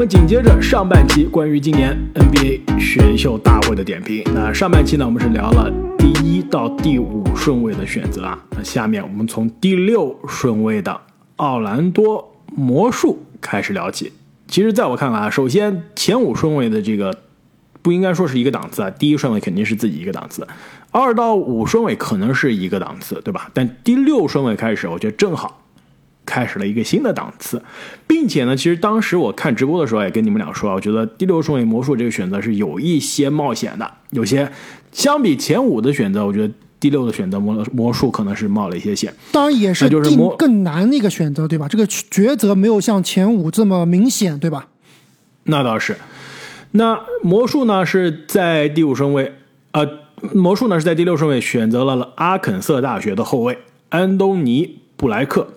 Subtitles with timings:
[0.00, 4.24] 们紧接着上半期关于今年 NBA 选秀大会的点评。
[4.34, 8.42] 那上半期呢，我们是聊了第一到第五顺位的选择啊。
[8.52, 10.98] 那下面我们从第六顺位的
[11.36, 14.10] 奥兰多魔术开始聊起。
[14.48, 17.14] 其实，在我看来啊，首先前五顺位的这个
[17.82, 20.48] 不应该说是一个档次啊，第一顺位肯定是自己一个档次，
[20.92, 23.50] 二到五顺位可能是一个档次，对吧？
[23.52, 25.60] 但第六顺位开始，我觉得正好。
[26.30, 27.60] 开始了一个新的档次，
[28.06, 34.48] 并且呢，其实当时我看直播的时候也跟你们俩说，我觉得第六顺位魔术这个选择是有一些冒险的，有些
[34.92, 39.12] 相比前五的选择，我觉得第六的选择魔魔术可能是冒了一些险。
[39.32, 41.66] 当然也是就是更难的一个选择，对吧？
[41.66, 44.68] 这个抉择没有像前五这么明显，对吧？
[45.42, 45.96] 那倒是。
[46.70, 49.32] 那魔术呢是在第五顺位，
[49.72, 49.84] 呃，
[50.32, 55.48] 魔术呢是在第六顺位选择了阿肯色大学的后卫安东尼布莱克。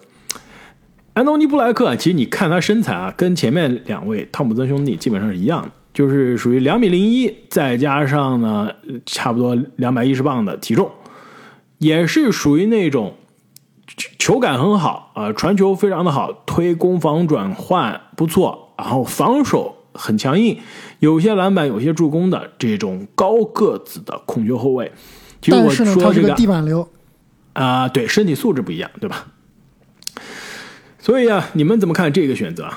[1.14, 8.72] 安东尼布莱克，其实你看他身材啊，跟前面两位汤普森兄弟基本上是一样的，就是属于两米零一，再加上呢
[9.05, 10.89] 差不多两百一十磅的体重，
[11.78, 13.14] 也是属于那种
[14.17, 20.58] 球感很好啊，传球非常的好，推攻防转换不错，然后防守很强硬，
[20.98, 24.92] 有些篮板有些助攻的这种高个子的控球后卫。
[25.45, 26.88] 但是呢，他是个地板流
[27.53, 29.27] 啊，对，身体素质不一样，对吧？
[31.04, 32.70] 所以啊，你们怎么看这个选择？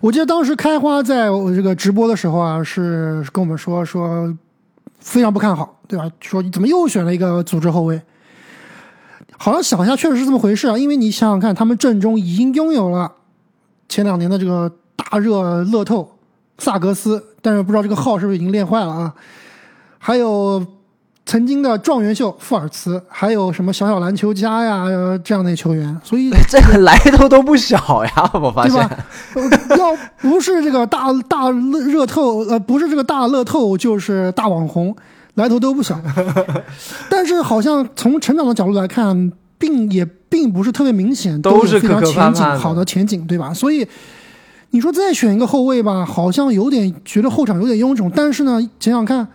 [0.00, 4.36] 我记得当时开花在我这个直播的时候啊，是跟我们说说
[4.98, 6.10] 非常不看好，对吧？
[6.20, 8.02] 说怎么又选了一个组织后卫？
[9.38, 10.76] 好像想一下，确实是这么回事啊。
[10.76, 13.12] 因为你想想看，他们阵中已经拥有了
[13.88, 16.18] 前两年的这个大热乐透
[16.58, 19.14] 萨格斯，但是不知道这个号是不是已经练坏了啊？
[20.00, 20.66] 还有。
[21.24, 24.86] 曾经的状元秀富尔茨，还有什么小小篮球家呀
[25.22, 28.80] 这样的球员，所以 这个来头都不小呀， 我发现。
[29.78, 34.94] 要不是这个大大热透，呃，不是这个大乐透，就是大网红，
[35.34, 35.98] 来头都不小。
[37.08, 43.54] 但是好像从成长的角度来看，并也并不是特别明显，都是非常前景好的前景，对吧？
[43.54, 43.86] 所以
[44.70, 48.10] 你说再选一个后卫吧，好像有点觉得后场有点臃肿。
[48.14, 49.26] 但是呢，想想看。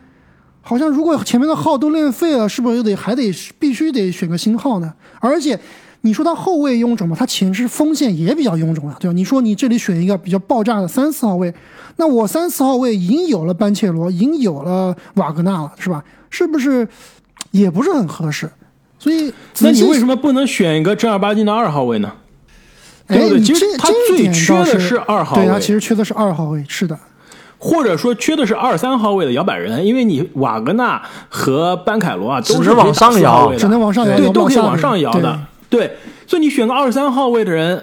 [0.68, 4.94] 好像如果前面的号都练废了，是不是又得还得必须得选个新号呢？
[5.22, 5.58] 而且
[6.02, 9.14] 你说他后卫臃肿嘛，他前置锋线也比较臃肿啊，对吧？
[9.14, 11.54] 你说你这里选一个比较爆炸的三四号位，
[11.96, 16.04] 那我三四号位已经有了班切罗，已经有了瓦格纳了，是吧？
[16.30, 16.86] 是不是
[17.52, 18.52] 也不是很合适？
[19.00, 22.12] 所以那你为什么不能选一个正儿八经的二号位呢？
[23.08, 23.42] 对不对？
[23.42, 27.00] 其实他最缺的是二号位，对他其实缺的是二号位，是的。
[27.58, 35.98] 或者说缺的是二三号位的摇摆人，因为你瓦格纳和班凯罗啊都是往上摇，只能往上摇，对，都可以往上摇的，对。
[36.28, 37.82] 所以你选个二三号位的人，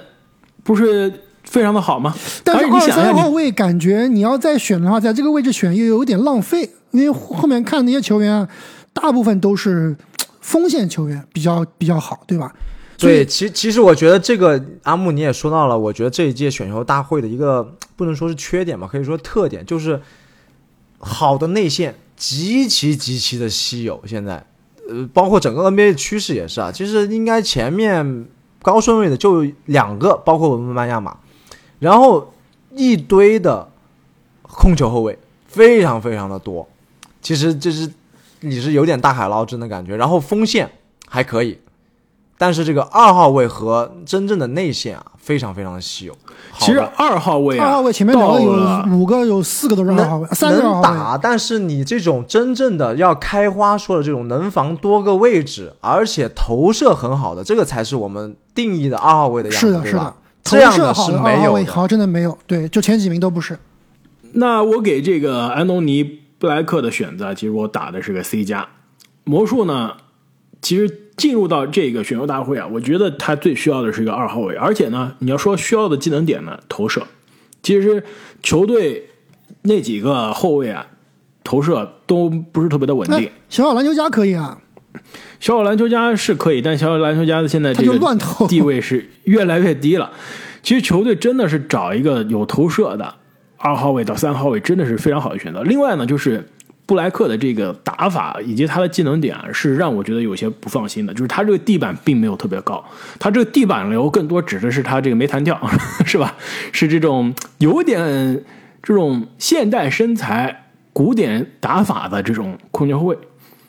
[0.63, 1.11] 不是
[1.45, 2.15] 非常的好吗？
[2.45, 8.49] 但是二三号位感觉你要再选的话，在这个位置选又有点浪费，因为后面看那些球员啊，
[8.93, 9.97] 大部分都是
[10.43, 12.53] 锋线球员，比较比较好，对吧？
[12.97, 20.01] 对，其其实我觉得这个阿木你也说到了，我觉得这一届选秀大会的一个不能说是缺点吧，可以说特点就是
[20.99, 24.03] 好的内线极其极其的稀有。
[24.07, 24.47] 现在，
[24.89, 26.71] 呃，包括整个 NBA 的趋势也是啊。
[26.73, 28.27] 其实应该前面
[28.63, 31.17] 高顺位的就两个，包括文班亚马，
[31.81, 32.33] 然后
[32.71, 33.69] 一堆的
[34.43, 36.67] 控球后卫非常非常的多。
[37.21, 37.93] 其实这是
[38.41, 39.97] 你是有点大海捞针的感觉。
[39.97, 40.71] 然后锋线
[41.09, 41.59] 还可以。
[42.37, 46.17] 但是这个二号位和真正的内线啊，非常非常的稀有。
[46.59, 51.17] 其实二号位，二号位前面两个有五个，有四个都是二号位，三个能打。
[51.17, 60.15] 但是你这种真正的要开花说的这种能防多个位置，而且投射很好的，这个才是我们定义的二号位的样子，是的，是的。
[60.45, 62.37] 这样的是没有，好像，真的没有。
[62.47, 63.59] 对，就前几名都不是。
[64.33, 66.05] 那我给这个安东尼
[66.39, 68.69] 布莱克的选择，其实我打的是个 C 加。
[69.25, 69.93] 魔术呢，
[70.65, 71.01] 其实。
[71.17, 77.07] 进入到这个选秀大会啊，我觉得他最需要的是一个二号位，而且呢，你要说需要的技能点呢，投射，
[77.63, 78.03] 其实
[78.43, 79.11] 球队
[79.63, 80.89] 那几个后卫啊，
[81.45, 83.31] 投射都不是特别的稳定。
[83.49, 84.59] 小小篮球家可以啊，
[85.39, 87.97] 小小篮球家是可以，但小小篮球家的现在这个
[88.49, 90.11] 地位是越来越低了。
[90.65, 93.15] 其实球队真的是找一个有投射的
[93.57, 95.63] 二号位到三号位，真的是非常好的选择。
[95.63, 96.49] 另外呢，就是。
[96.87, 102.85] 布莱克的这个打法以及他的技能点是让我觉得有些不放心的，就是他这个地板并没有特别高，
[103.19, 105.59] 他这个地板流更多指的是他这个没弹跳，
[106.05, 106.35] 是吧？
[106.73, 108.45] 是这种有点
[108.83, 113.19] 这种现代身材、古典打法的这种控球后卫，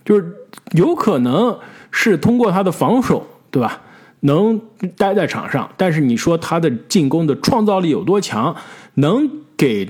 [0.03, 0.33] 就是
[0.73, 1.57] 有可能
[1.91, 3.81] 是通过他的防守，对吧？
[4.21, 4.59] 能
[4.97, 8.55] 待在场上，但是你说他的进攻的创造力有多强？
[8.95, 9.87] 能给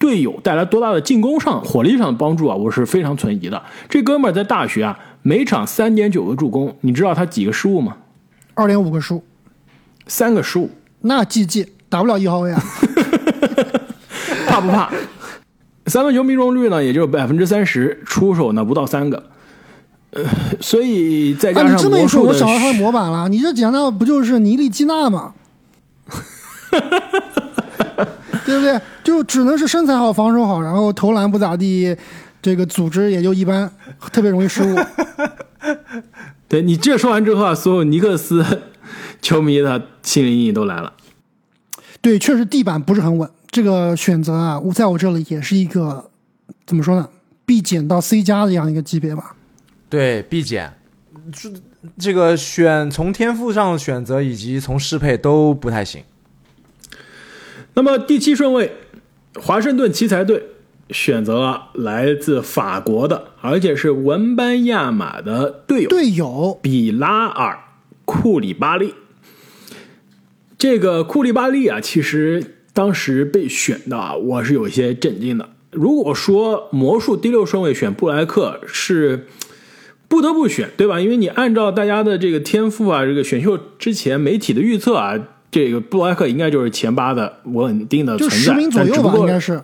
[0.00, 3.62] 队友带来多大的进攻上火力上的帮助啊，我是非常存疑的。
[3.86, 7.94] 这哥们儿在大学啊，每场三点九个助攻，你知道他几个失误吗？
[8.54, 9.22] 二点五个失误，
[10.06, 10.70] 三个失误，
[11.02, 12.62] 那 GG 打不了一号位啊。
[14.48, 14.90] 怕不怕？
[15.84, 19.22] 三分球命中率呢，也就百分之三十，出手呢不到三个。
[20.12, 20.24] 呃，
[20.62, 23.28] 所以再加啊，上你这么一说，我想到他的模板了。
[23.28, 25.34] 你这讲到不就是尼利基纳吗？
[28.44, 28.80] 对不对？
[29.02, 31.96] 就只能是身材好、防守好，然后投篮不咋地，
[32.42, 33.70] 这个组织也就一般，
[34.12, 34.76] 特别容易失误。
[36.48, 38.44] 对你这说完之后啊，所有尼克斯
[39.22, 40.92] 球迷的心理阴影都来了。
[42.00, 43.28] 对，确实地板不是很稳。
[43.50, 46.10] 这个选择啊，我在我这里也是一个
[46.66, 47.08] 怎么说呢
[47.44, 49.34] ？B 减到 C 加的这样一个级别吧。
[49.88, 50.72] 对 B 减，
[51.32, 51.50] 这
[51.98, 56.02] 这个选从天赋上选择以及从适配都不太行。
[57.74, 58.72] 那么第七顺位，
[59.34, 60.42] 华盛顿奇才队
[60.90, 67.54] 选择了来自法国的，而且是文班亚马的队友队友比拉尔·
[68.04, 68.94] 库里巴利。
[70.58, 75.48] 这个库利巴利啊，其实当时被选的啊，我是有一些震惊的。
[75.70, 79.26] 如果说魔术第六顺位选布莱克是
[80.08, 81.00] 不得不选，对吧？
[81.00, 85.16] 因为你按照大家的这个天赋啊，这个选秀之前媒体的预测啊，
[85.50, 89.60] 这个布莱克应该就是前八的稳定的就存在，十名左右吧，应该是。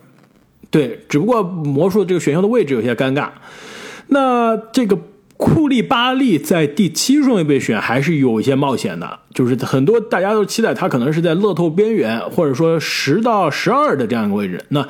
[0.69, 3.29] 对，只不过魔术这个选秀的位置有些尴尬。
[4.07, 4.97] 那这个
[5.37, 14.63] 库利巴利在第七顺位被选，还是有一些冒险的，就是很多大家都期待他可能是在乐透边缘，或者说十到十二的这样一个位置。
[14.69, 14.87] 那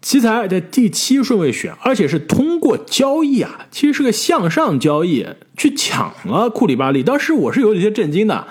[0.00, 5.26] 奇才在第七顺位选，而且是通过交易啊，其实是个向上交易
[5.56, 7.02] 去抢了库里巴利。
[7.02, 8.46] 当时我是有一些震惊的，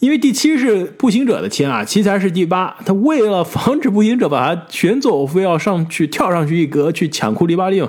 [0.00, 7.82] 因为第七是步行者的签啊，奇才是第八，他为了防止步行者把他选走，非要上去跳上去一格去抢库里巴利，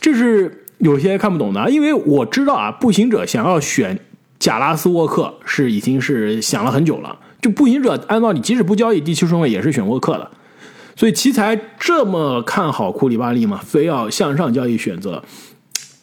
[0.00, 1.68] 这是有些看不懂的。
[1.68, 3.98] 因为我知道啊，步行者想要选
[4.38, 10.30] 贾拉斯沃克是已经是想了很久了，就步行者按道理即使不交易第七顺位也是选沃克的。
[10.94, 15.20] 所以奇才这么看好库里巴利嘛，非要向上交易选择，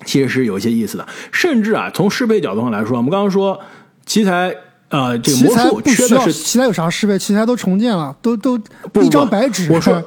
[0.04, 1.08] 其实是有一些意思的。
[1.32, 3.58] 甚至啊，从适配角度上来说，我们刚刚说
[4.06, 4.54] 奇才
[4.90, 7.18] 呃，这个魔术不需要，缺的是奇才有啥适配？
[7.18, 8.58] 奇才都重建了，都都
[9.02, 9.72] 一张白纸。
[9.72, 10.04] 我说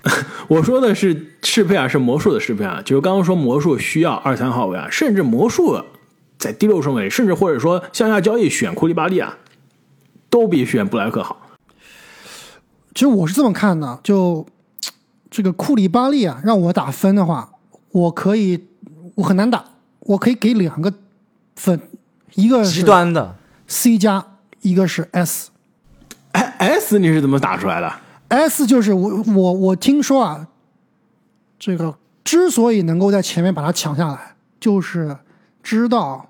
[0.48, 5.80] 我说的是适配啊，是魔术的适配啊，就是刚刚说魔术需要二三号位啊，甚至魔术
[6.38, 9.36] 在第六顺位，甚至或者说向下交易选库里巴利啊，
[10.28, 11.48] 都比选布莱克好。
[12.94, 14.46] 其实我是这么看的，就
[15.30, 17.50] 这个库里巴利啊，让我打分的话，
[17.90, 18.66] 我可以，
[19.16, 19.64] 我很难打，
[20.00, 20.92] 我可以给两个
[21.56, 21.80] 分，
[22.34, 23.34] 一个极端的
[23.66, 24.24] C 加，
[24.60, 25.50] 一个是 S。
[26.32, 27.92] 哎，S 你是怎么打出来的
[28.28, 30.48] ？S 就是我我我听说啊，
[31.58, 35.16] 这个之所以能够在前面把它抢下来，就是
[35.62, 36.28] 知道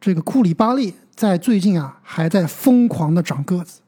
[0.00, 3.80] 这个库里巴利在最近啊还在疯狂的长个子。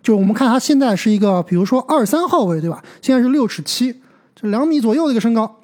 [0.00, 2.82] 就是我们看他现在是一个，比如说二三号位对吧？
[3.02, 4.00] 现在是六尺七，
[4.34, 5.60] 这两米左右的一个身高，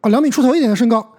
[0.00, 1.14] 啊，两米出头一点的身高，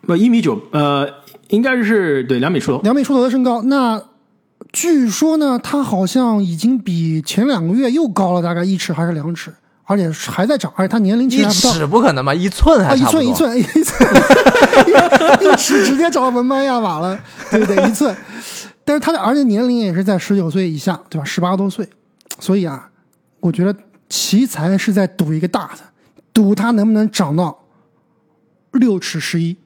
[0.00, 1.21] 不，一米九，呃，
[1.52, 2.80] 应该是对两米出头。
[2.82, 3.62] 两米出头的身高。
[3.62, 4.02] 那
[4.72, 9.52] 据说呢，他好像已经比前两个月又高了大概一尺还是两尺，
[9.84, 11.72] 而且还在长，而且他年龄其一实还不到。
[11.74, 12.32] 尺不可能吧？
[12.32, 13.34] 一寸啊，一还差不多。
[13.34, 14.08] 寸一寸一寸，
[15.52, 17.18] 一尺直接找到文班亚马了，
[17.50, 17.76] 对不对？
[17.86, 18.16] 一寸，
[18.84, 21.24] 但是他的而且年龄也是在十九岁以下，对吧？
[21.24, 21.86] 十八多岁，
[22.38, 22.88] 所以啊，
[23.40, 23.76] 我觉得
[24.08, 25.80] 奇才是在赌一个大的，
[26.32, 27.58] 赌他能不能长到
[28.70, 29.58] 六尺十一，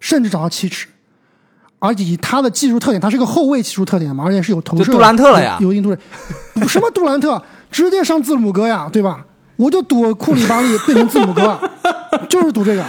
[0.00, 0.88] 甚至长到七尺。
[1.80, 5.90] 而且以他的技术特点，他是个后卫技术特点嘛，而且是有投射，就杜兰特了呀有有一定度
[6.60, 6.68] 数。
[6.68, 9.26] 什么 杜兰特，直接上字母哥呀，对吧？
[9.56, 11.58] 我就赌库里巴利变成字母哥，
[12.28, 12.84] 就是赌这个。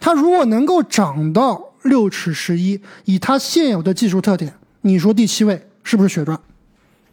[0.00, 6.38] 他如果能够长到六尺十一，以他现有的技术特点，你说第七位是不是血赚？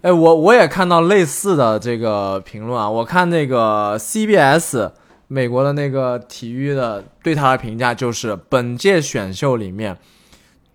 [0.02, 4.92] 哎，我我也看到类似的这个评论啊，我看那个 CBS
[5.28, 9.98] 美国的那个体育的对他的评价就是本届选秀里面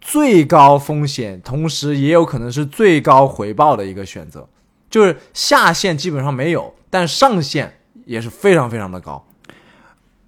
[0.01, 4.49] 最高风险，同时也有可能是最高回报的一个选择，
[4.89, 7.73] 就是下限基本上没有，但上限
[8.07, 9.25] 也是非常非常的高。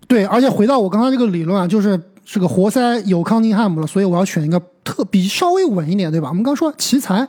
[0.06, 6.28] 对，而且回到我刚刚这个理论啊，就是这个活塞有康宁汉姆了，所以我要选一个特比稍微稳一点，对吧？
[6.28, 7.26] 我们刚说奇才，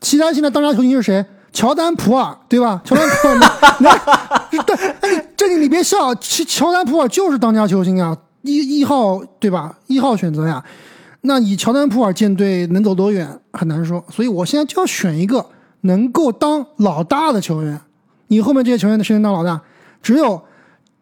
[0.00, 1.26] 奇才现在当家球星是谁？
[1.52, 2.80] 乔丹普尔，对吧？
[2.84, 3.34] 乔丹普尔，
[3.80, 9.76] 你你对，哎，你这你别笑，乔乔丹普尔就是当家球星啊，一一号对吧？
[9.88, 10.62] 一号选择呀。
[11.26, 15.44] 那以乔丹普尔舰队能走多远很难说，所以我现在就要选一个
[15.82, 17.80] 能够当老大的球员，
[18.28, 19.60] 你后面这些球员的谁能当老大？
[20.00, 20.40] 只有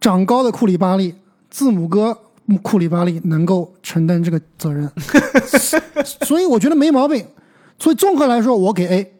[0.00, 1.14] 长高的库里巴利、
[1.50, 2.16] 字母哥
[2.62, 4.90] 库里巴利能够承担这个责任，
[6.22, 7.24] 所以我觉得没毛病。
[7.78, 9.12] 所以综合来说，我给 A。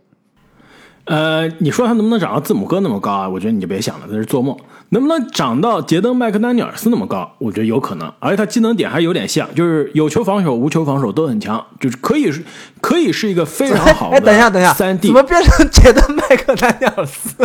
[1.07, 3.29] 呃，你说他能不能长到字母哥那么高啊？
[3.29, 4.57] 我觉得你就别想了，那是做梦。
[4.91, 7.31] 能不能长到杰登麦克丹尼尔斯那么高？
[7.39, 12.43] 我觉得有可能，而且他技能点还有点像，就是有球防守、无球防守都很强，就是可以是
[12.81, 14.17] 可以是一个非常好的。
[14.17, 17.37] 哎，等一下，等一下，三 D 怎么变成杰登麦克丹尼尔斯？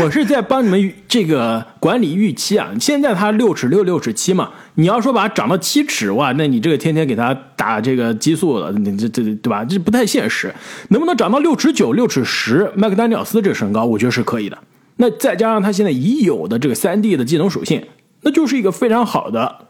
[0.00, 2.72] 我是在帮你们这个管理预期啊。
[2.80, 9.62] 现在他六尺六、六尺七嘛，你要说把它长到七尺哇，那你这个天天给他打这个激素了，你这这对吧？
[9.62, 10.50] 这不太现实。
[10.88, 12.72] 能不能长到六尺九、六尺十？
[12.74, 14.56] 麦克丹尼尔斯这个身高，我觉得是可以的。
[14.96, 17.84] 那再加上他现在已有的这个三 D 的技能属性，
[18.22, 19.66] 那就是一个非常好的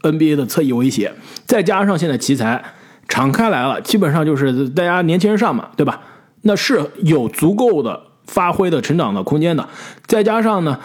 [0.00, 1.12] NBA 的侧翼威胁。
[1.44, 2.64] 再加上现在奇才
[3.08, 6.00] 敞开来了，基本上就是大家年轻人上嘛，对吧？
[6.42, 8.05] 那是有足够的。
[8.26, 9.68] 发挥的成长的空间的，
[10.06, 10.78] 再加上呢，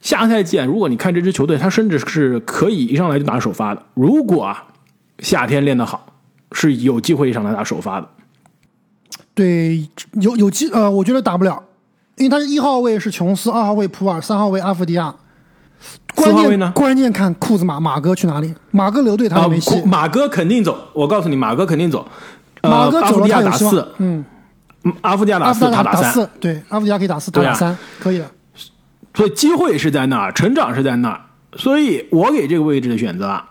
[0.00, 3.82] 下赛季如果你看这支球队，他甚至是可以一上来就打首发的。
[3.94, 4.64] 如果啊
[5.20, 6.06] 夏天练得好，
[6.52, 8.08] 是有机会一上来打首发的。
[9.34, 9.88] 对，
[10.20, 11.62] 有有机呃，我觉得打不了，
[12.16, 15.14] 因为他一号位是琼斯，二号位普尔，三号位阿弗迪亚。
[16.14, 16.72] 关键呢？
[16.74, 18.54] 关键看库兹马马哥去哪里？
[18.70, 19.82] 马哥留队他没戏。
[19.84, 22.06] 马哥肯定走，我告诉你，马哥肯定走。
[22.62, 23.88] 马哥走了他有希望。
[23.98, 24.24] 嗯。
[25.00, 28.30] 阿夫迪亚打四，他打三，对，阿夫迪亚可以打四，他打三，可以的。
[29.14, 31.20] 所以机会是在那儿，成长是在那儿，
[31.56, 33.50] 所以我给这个位置的选择啊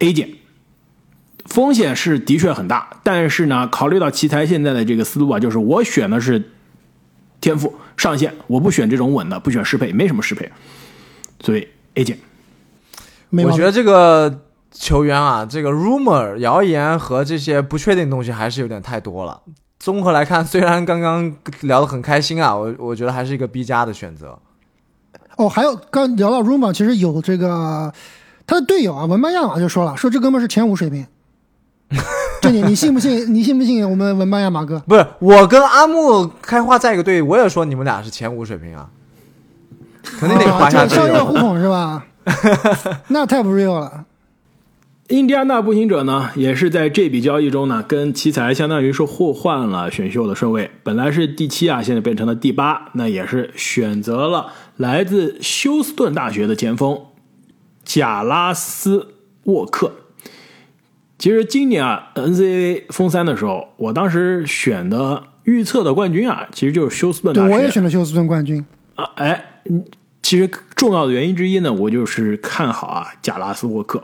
[0.00, 0.30] A 减，
[1.46, 6.50] 风险是的确很大，但是呢，考虑到奇才现在的这个思路啊，就是我选的是
[7.40, 10.50] 天赋上限，我不选这种稳的，不选适配，没什么适配，
[11.40, 12.18] 所以 A 减。
[13.30, 14.40] 我觉得这个
[14.72, 19.40] 球员啊，这个 rumor 谣言和这些不确定东西还是有点太多了。
[19.82, 24.38] 综合来看，虽然刚刚聊得很开心啊，我我觉得还是一个 B 加的选择。
[25.36, 27.92] 哦，还有刚聊到 Rumor，其实有这个
[28.46, 31.04] 他的队友啊，文班亚马就说了，说这哥们是前五水平。
[32.40, 33.26] 对你你信不信？
[33.34, 34.78] 你信不信我们文班亚马哥？
[34.86, 38.88] 不是，我跟阿木开花在一个队，我也说你们俩是前五水平啊，
[40.04, 42.06] 肯定得夸下商业互捧是吧？
[43.10, 44.04] 那太不 real 了。
[45.12, 56.98] 印第安纳步行者呢，也是在这笔交易中呢，跟奇才相当于是互换了选秀的顺位，本来是第七啊，现在变成了第八，那也是选择了来自休斯顿大学的前锋
[57.84, 59.08] 贾拉斯
[59.44, 59.92] 沃克。
[61.18, 67.54] 其实今年啊，NCAA 封三的时候，我当时选的预测的冠军啊，其实就是休斯顿大学。
[67.54, 68.64] 我也选了休斯顿冠军
[68.94, 69.60] 啊，哎，
[70.22, 74.02] 其实重要的原因之一呢，我就是看好啊贾拉斯沃克。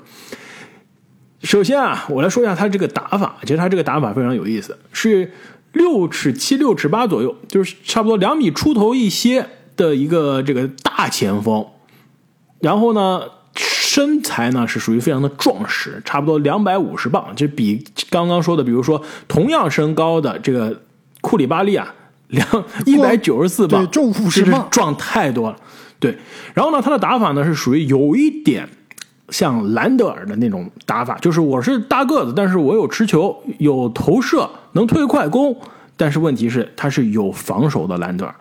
[1.42, 3.36] 首先啊，我来说一下他这个打法。
[3.42, 5.32] 其实他这个打法非常有意思，是
[5.72, 11.64] 六尺七、六尺八左右，就是差不多两米出头一些的一个这个大前锋。
[12.60, 13.22] 然后呢，
[13.54, 20.82] 身材呢是属于非常的壮实，差不多两百五十磅，就比刚刚说的，比如说同样身高的这个
[21.20, 21.94] 库里巴利啊，
[22.26, 22.46] 两
[22.84, 25.56] 一百九十四磅，重五十磅，壮太多了。
[26.00, 26.18] 对，
[26.52, 28.68] 然后呢，他的打法呢是属于有一点。
[29.30, 35.54] 像兰德尔的那种打法，就是我是大个子，但是我有持球、有投射、能推快攻，
[35.96, 38.34] 但是问题是他是有防守的兰德尔，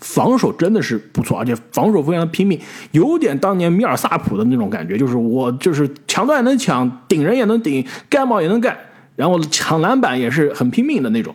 [0.00, 2.60] 防守真的是不错，而且防守非常的拼命，
[2.92, 8.78] 有点当年米尔萨普的那种感觉，就是我就是抢断也能抢，顶人也能顶，盖帽也能盖，
[9.16, 11.34] 然后抢篮板也是很拼命的那种。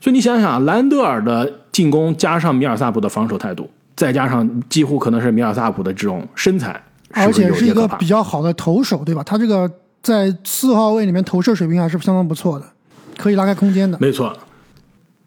[0.00, 6.80] 所以你想想，兰德尔的进攻加上米尔萨普的防守态度，再加上几乎可能是米尔萨普的这种身材。
[7.12, 9.22] 而且是一个比较好的投手，对吧？
[9.22, 9.70] 他这个
[10.02, 12.66] 在四号位里面投射水平还是相当不错的，
[13.16, 13.96] 可以拉开空间的。
[14.00, 14.36] 没错，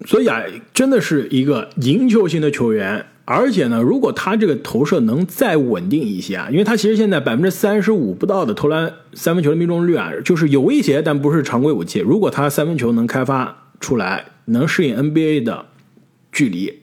[0.05, 0.41] 所以啊，
[0.73, 3.05] 真的是一个赢球型的球员。
[3.31, 11.99] 而且呢，如果他这个投射能再稳定一些啊，因为他其实现在百分之三十五不到的投篮三分球的命中率啊，就是有威胁，但不是常规武器。
[11.99, 15.65] 如果他三分球能开发出来，能适应 NBA 的
[16.31, 16.79] 距离，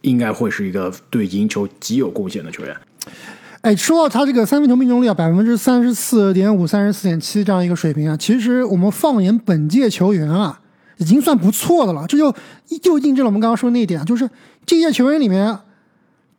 [0.00, 2.74] 应该会是一个对赢球极有贡献的球员。
[3.62, 10.60] 哎，说到他这个三分球命中率啊，百分之三十四点五、三十四点七这样一个水平啊，其实我们放眼本届球员啊，
[10.96, 12.04] 已经算不错的了。
[12.08, 12.34] 这就
[12.82, 14.28] 就印证了我们刚刚说的那一点，就是
[14.66, 15.56] 这届球员里面，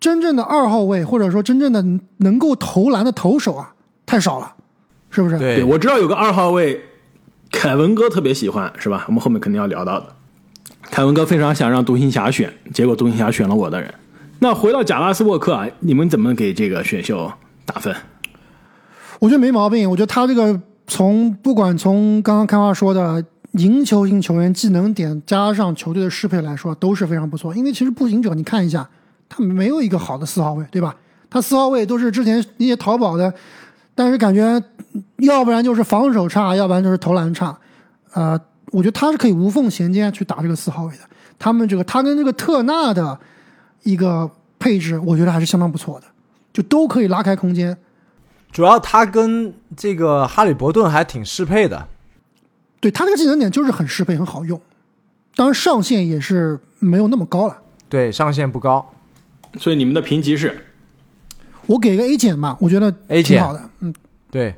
[0.01, 1.82] 真正的二号位或者说真正的
[2.18, 3.74] 能够投篮的投手啊，
[4.06, 4.53] 太少了，
[5.10, 5.39] 是不是？
[5.39, 6.82] 对，我知道有个二号位，
[7.50, 9.06] 凯文哥特别喜欢，是吧？
[9.08, 10.08] 我们后面肯定要聊到的。
[10.92, 13.94] 凯文哥非常想让独行侠选，结果独行侠选了我的人。
[14.44, 17.32] 那回到贾拉斯沃克啊，你们怎么给这个选秀
[17.66, 17.96] 打分？
[19.20, 19.90] 我觉得没毛病。
[19.90, 23.24] 我觉得他这个从不管从刚刚开话说的
[23.54, 27.56] 赢球型球员技能点加上球队的适配来说，都是非常不错。
[27.56, 28.86] 因为其实步行者，你看一下
[29.30, 30.94] 他没有一个好的四号位，对吧？
[31.30, 33.34] 他四号位都是之前那些淘宝的，
[33.96, 34.62] 但是感觉
[35.20, 37.58] 要不然就是防守差，要不然就是投篮差。
[38.12, 38.38] 呃，
[38.74, 41.04] 我觉得他是可以无缝衔接去打这个四号位的。
[41.40, 43.18] 他们这个他跟这个特纳的
[43.84, 46.08] 一个配置，我觉得还是相当不错的，
[46.52, 47.78] 就都可以拉开空间。
[48.52, 51.88] 主要他跟这个哈利伯顿还挺适配的。
[52.80, 54.60] 对他这个技能点就是很适配，很好用。
[55.36, 57.58] 当然上限也是没有那么高了。
[57.90, 58.94] 对，上限不高。
[59.58, 60.66] 所以你们的评级是？
[61.66, 63.70] 我给个 A 减吧，我觉得 A 挺好的。
[63.80, 63.94] 嗯，
[64.30, 64.56] 对，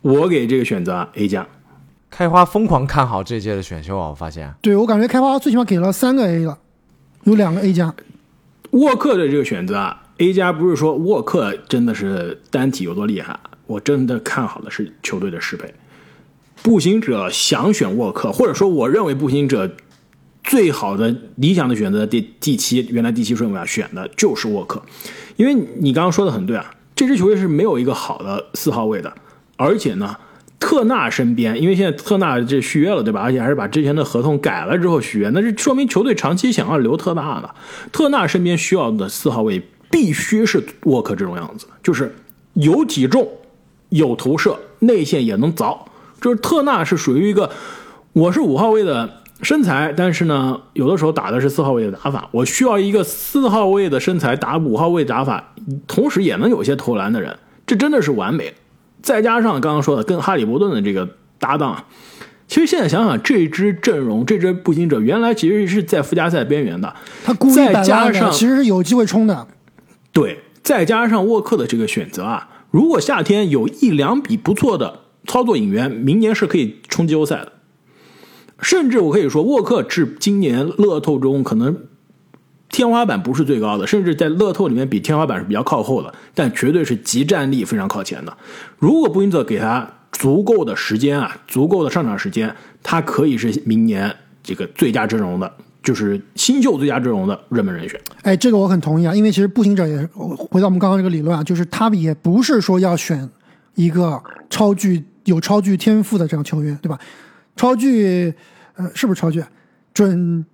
[0.00, 1.46] 我给这个选择 A 加。
[2.08, 4.10] 开花疯狂看好这届的选秀啊！
[4.10, 6.58] 我发现，对我感觉开花最起码给了三个 A 了，
[7.24, 7.92] 有两个 A 加。
[8.72, 15.72] 沃克的这个选择啊，A 加不是说沃克真的是单体有多厉害，我真的看好的是球队的适配。
[16.62, 19.70] 步行者想选沃克，或者说我认为步行者
[20.42, 24.82] 最好的理想的选择第第七，原来第七顺位啊选的就是沃克，
[25.36, 29.14] 因为你刚刚说的很对啊，这支球队是没有一个好的四号位的，
[29.56, 30.16] 而且呢。
[30.62, 33.20] 特纳身边，因为现在特纳这续约了，对吧？
[33.20, 37.50] 而且还是把之前的合同改了之后续约，那是说明球队长期想要留特纳的。
[37.90, 42.14] 特纳身边需要的四号位必须是沃克这种样子，就是
[42.52, 43.28] 有体重、
[43.88, 45.76] 有投射、内线也能凿。
[46.20, 47.50] 就是特纳是属于一个，
[48.12, 55.52] 我是五号位的身材，但是呢，有的时候打的是四号位的打法，我需要一个四号位的身材打五号位打法，
[55.88, 58.54] 同时也能有些投篮的人，这真的是完美。
[59.02, 61.84] 再加上刚刚说的跟哈利伯顿的这个搭档，
[62.46, 66.94] 其实现在想想，这支阵容，这支步行者原来其实是在附加赛边缘的。
[67.24, 69.48] 他故意摆烂的，其实是有机会冲的。
[70.12, 77.52] 对，再加上沃克的这个选择啊，如果夏天有一两笔不错的操作引援，明年是可以冲季后赛的。
[78.60, 81.76] 甚至我可以说，沃克至今年乐透中可能。
[82.72, 88.36] 天花板不是最高的，甚至在乐透里面比天花板是比较靠后的，但绝对是集战力非常靠前的。
[88.78, 98.00] 如果步行者给他足够的时间啊，足够的上场时间，他可以是明年这个最佳阵容的，就是新秀最佳阵容的热门人选。
[98.22, 103.28] 哎，这个我很同意啊，因为其实步行者也回到我们刚刚这个理论啊，就是他也不是说要选
[103.74, 106.98] 一个超巨有超巨天赋的这样球员，对吧？
[107.54, 108.32] 超巨，
[108.76, 109.44] 呃，是不是超巨？
[109.92, 110.46] 准。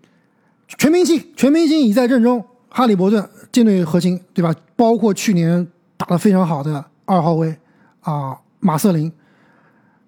[0.76, 2.44] 全明星，全明星已在阵中。
[2.70, 4.54] 哈利伯顿舰队核心，对吧？
[4.76, 7.56] 包括去年打得非常好的二号位
[8.02, 9.10] 啊，马瑟林，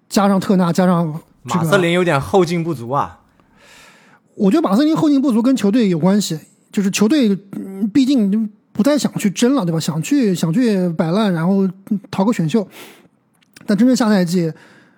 [0.07, 3.19] 加上特纳，加上马瑟林有点后劲不足啊。
[4.35, 6.39] 我觉得马瑟林后劲不足跟球队有关系，
[6.71, 7.35] 就是球队
[7.91, 9.79] 毕竟不太想去争了，对吧？
[9.79, 11.67] 想去想去摆烂，然后
[12.11, 12.65] 逃个选秀。
[13.65, 14.53] 但真正下赛季，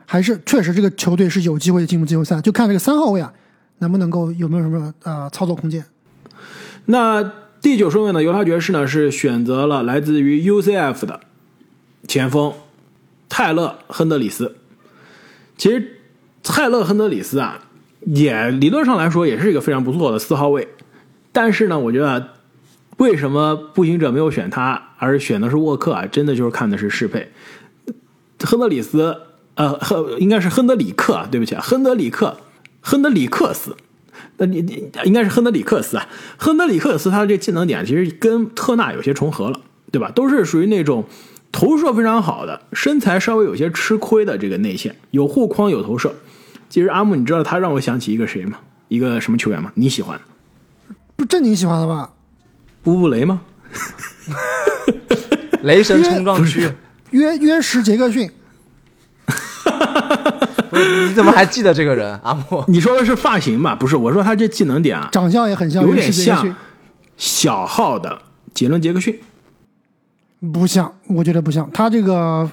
[0.06, 3.34] 还是确实这个球队是有机会进入季后赛，就看这个三号位啊。
[3.84, 5.84] 能不能够有没有什么呃操作空间？
[6.86, 7.22] 那
[7.62, 8.24] 第九顺位呢？
[8.24, 11.20] 犹他爵士呢是选择了来自于 UCF 的
[12.08, 12.54] 前锋
[13.28, 14.56] 泰勒·亨德里斯。
[15.58, 16.00] 其实
[16.42, 17.60] 泰勒·亨德里斯啊，
[18.06, 20.70] 也理论上来说也是一个非常不错的四号位。
[21.32, 22.30] 但是呢，我觉得
[22.98, 26.06] 为什么步行者没有选他，而选的是沃克啊？
[26.06, 27.32] 真的就是看的是适配。
[28.40, 29.18] 亨德里斯，
[29.56, 32.38] 呃，亨应该是亨德里克啊，对不起啊，亨德里克。
[32.84, 33.76] 亨德里克斯，
[34.38, 36.08] 那你你应该是亨德里克斯啊。
[36.38, 40.12] 亨德里克斯他的这技能点其实跟特纳有些重合了，对吧？
[40.12, 41.06] 都是属于那种
[41.52, 46.14] 投射非常好的，身材稍微有些吃亏的这个内线，有护框有投射。
[46.70, 48.60] 其实阿木，你知道他让我想起一个谁吗？
[48.90, 49.72] 一个什么球员吗？
[49.76, 50.20] 你喜欢？
[51.16, 52.12] 不正你喜欢的吧？
[52.84, 53.42] 乌布雷吗？
[55.62, 56.70] 雷神冲撞区，
[57.12, 58.30] 约约什杰克逊。
[60.74, 62.20] 你怎么还记得这个人？
[62.24, 63.76] 阿莫， 你说的是发型吧？
[63.76, 66.56] 不是，我说他这技能点啊，长相也很像，有点像
[67.18, 68.22] 小号的
[68.54, 69.20] 杰伦·杰克逊。
[70.52, 72.50] 不像，我觉得不像，他这个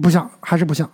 [0.00, 0.88] 不像，还是不像。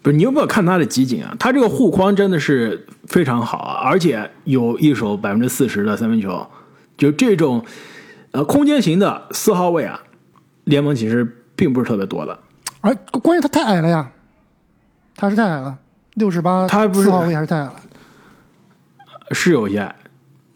[0.00, 1.36] 不是，你有没有看他的集锦啊？
[1.38, 6.46] 他这个护框真的是非常好啊，而且有一手百分之四十的三分球，
[6.96, 7.64] 就这种
[8.30, 10.00] 呃空间型的四号位啊，
[10.64, 12.38] 联盟其实并不是特别多的。
[12.80, 14.10] 而关键他太矮了呀。
[15.20, 15.76] 他是太矮了，
[16.14, 17.74] 六十八，他不四号位还是太矮了，
[19.32, 19.92] 是有些，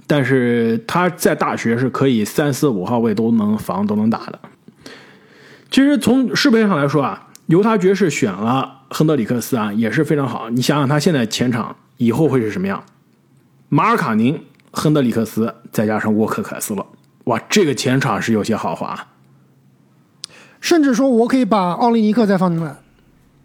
[0.07, 4.39] 但是他在大学是可以三四五号位都能防都能打的。
[5.69, 10.49] 其实从适配上来说啊，犹他爵士选了亨德里克斯啊也是非常好。
[10.49, 12.85] 你想想他现在前场以后会是什么样？
[13.69, 16.87] 马尔卡宁、亨德里克斯再加上沃克凯斯了，
[17.25, 19.09] 哇，这个前场是有些豪华。
[20.61, 22.77] 甚至说我可以把奥利尼克再放进来。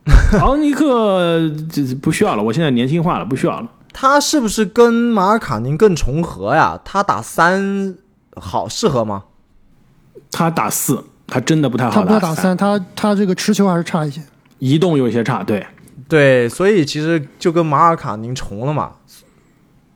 [0.41, 3.69] 奥尼克这不需要了，我现在年轻化了，不需要了。
[3.93, 6.79] 他是不是跟马尔卡宁更重合呀？
[6.85, 7.95] 他打三
[8.35, 9.23] 好适合吗？
[10.31, 14.21] 他打四，他真的不太好打他不打三，他他这个持球还是差一些。
[14.59, 15.65] 移动有些差，对。
[16.07, 18.91] 对，所以其实就跟马尔卡宁重了嘛。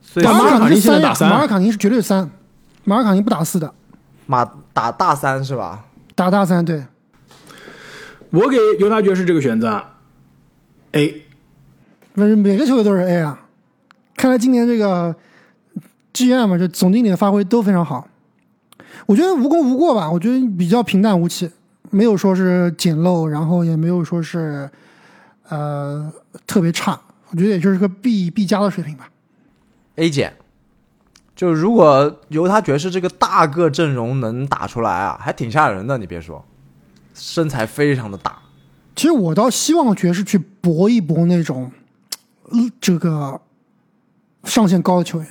[0.02, 2.30] 所以马尔卡宁现在打三马尔卡宁是绝对三，
[2.84, 3.72] 马尔卡宁不打四的，
[4.26, 4.44] 马
[4.74, 5.84] 打大三是吧？
[6.14, 6.84] 打大三对。
[8.30, 9.91] 我给犹他爵士这个选择啊
[10.92, 11.22] ，A。
[12.14, 13.46] 不是每个球队都是 A 啊。
[14.16, 15.14] 看来今年这个
[16.12, 18.06] GM 这总经理的发挥都非常好。
[19.06, 21.50] 我觉得无功无过吧，我觉得比较平淡无奇，
[21.90, 24.70] 没有说是简陋，然后也没有说是
[25.48, 26.12] 呃
[26.46, 27.00] 特别差，
[27.30, 29.08] 我觉得也就是个 B B 加的水平吧。
[29.96, 30.36] A 减，
[31.34, 35.98] 就如果犹他爵士这个大个阵容能打出来啊，还挺吓人的。
[35.98, 36.44] 你别说，
[37.14, 38.38] 身材非常的大。
[38.94, 41.72] 其实我倒希望爵士去搏一搏那种，
[42.50, 43.40] 呃这个
[44.44, 45.28] 上限高的球员，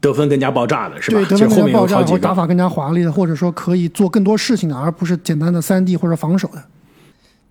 [0.00, 1.18] 得分更加爆炸的是吧？
[1.18, 2.12] 对，得分更加爆炸，好几个。
[2.12, 6.62] 或打法更加华丽的，或者说可以做更多事情的，而不是简单的三 D 或者防守的。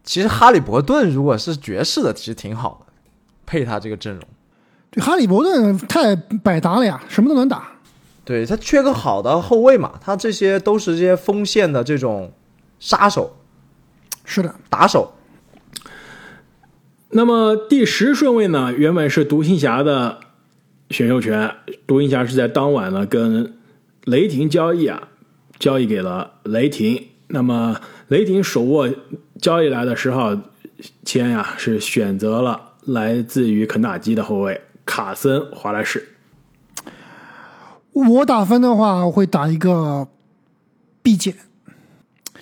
[0.04, 2.93] 其实哈利伯顿如果是爵士的，其实挺好的，
[3.45, 4.24] 配他这个阵容。
[4.91, 7.67] 对，哈利伯顿太百搭了呀，什么都能打。
[8.26, 12.32] 对他缺个好的后卫嘛，他这些都是这些锋线的这种
[12.80, 13.36] 杀手、
[14.30, 15.12] 是的，打手。
[17.10, 20.20] 那么第十顺位呢，原本是独行侠的
[20.92, 21.52] 选秀权，
[21.88, 23.58] 独行侠是在当晚呢跟
[24.04, 25.08] 雷霆交易啊，
[25.58, 27.08] 交易给了雷霆。
[27.30, 28.88] 那么雷霆手握
[29.42, 30.38] 交易来的十号
[31.04, 36.10] 签呀、是选择了来自于肯塔基的后卫卡森华莱士。
[37.94, 40.08] 我打分的话，我会打一个
[41.02, 41.34] B 减。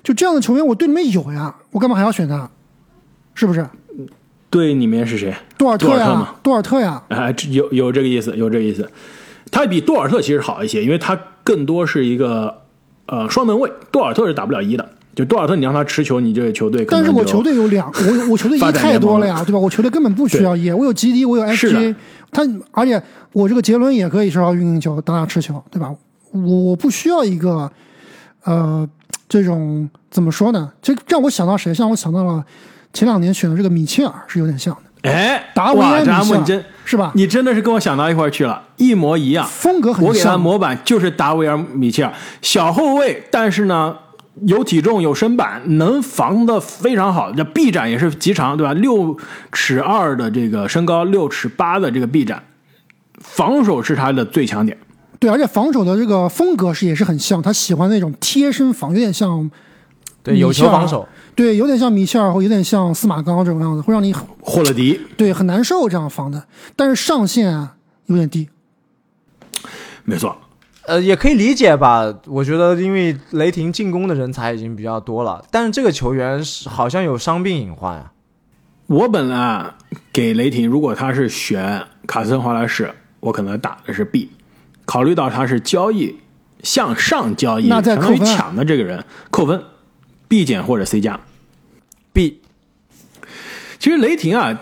[0.03, 2.49] 就这样的球员，我队里面有呀，我干嘛还要选他？
[3.35, 3.63] 是不是？
[4.49, 5.31] 队里面是谁？
[5.59, 8.89] 多尔特呀多尔特呀，啊，这有有这个意思，有这个意思。
[9.51, 12.61] 他比多尔特其实好一些，因为他更多是一个
[13.05, 14.89] 呃双门卫，多尔特是打不了一的。
[15.13, 19.59] 就多尔特，你让他持球，你这个球队但是我球队有两，我我球队一太多了呀，对吧？
[19.59, 21.95] 我球队根本不需要一，我有基地，我有是的 FG，
[22.31, 22.99] 他而且
[23.33, 25.93] 我这个杰伦也可以是要运运球，打打持球，对吧？
[26.31, 27.71] 我我不需要一个
[28.43, 28.87] 呃
[29.29, 30.71] 这种怎么说呢？
[30.81, 31.73] 这让我想到谁？
[31.73, 32.43] 让我想到了
[32.93, 37.11] 前两年选的这个米切尔是有点像的，哎，达维哇，安米切尔真是吧？
[37.15, 39.45] 你真的是跟我想到一块儿去了，一模一样。
[39.45, 43.97] 风格很我给他像，模板就是达维尔·米切尔，小后卫，但是呢
[44.45, 48.73] 有体重有身板，能防的非常好，这臂展也是极长，对吧？
[48.73, 49.17] 六
[49.51, 52.41] 尺二的这个身高，六尺八的这个臂展，
[53.19, 54.77] 防守是他的最强点。
[55.19, 59.49] 对，而且防守的这个风格是也是很像，他喜欢那种贴身防，有点像
[60.23, 61.07] 对，有米切尔球防守。
[61.35, 66.43] 对，有点像米切尔或有点像司马刚这种样子，会让你霍勒迪，对很难受这样防的，
[66.75, 67.75] 但是上限啊
[68.07, 68.49] 有点低。
[70.03, 70.35] 没错，
[70.87, 72.13] 呃，也可以理解吧。
[72.25, 78.11] 我觉得，因为雷霆进攻的人才已经比较多了，但是这个球员是好像有伤病隐患啊。
[78.87, 79.75] 我本来啊
[80.13, 84.31] 给雷霆，如果他是选卡森·华莱士，我可能打的是 B。
[84.87, 86.15] 考虑到他是交易
[86.63, 89.61] 向上交易，那再相当于扣分啊抢的这个人扣分
[90.27, 91.19] ，B 减或者 C 加。
[92.13, 92.39] B
[93.77, 94.59] 其实雷霆啊，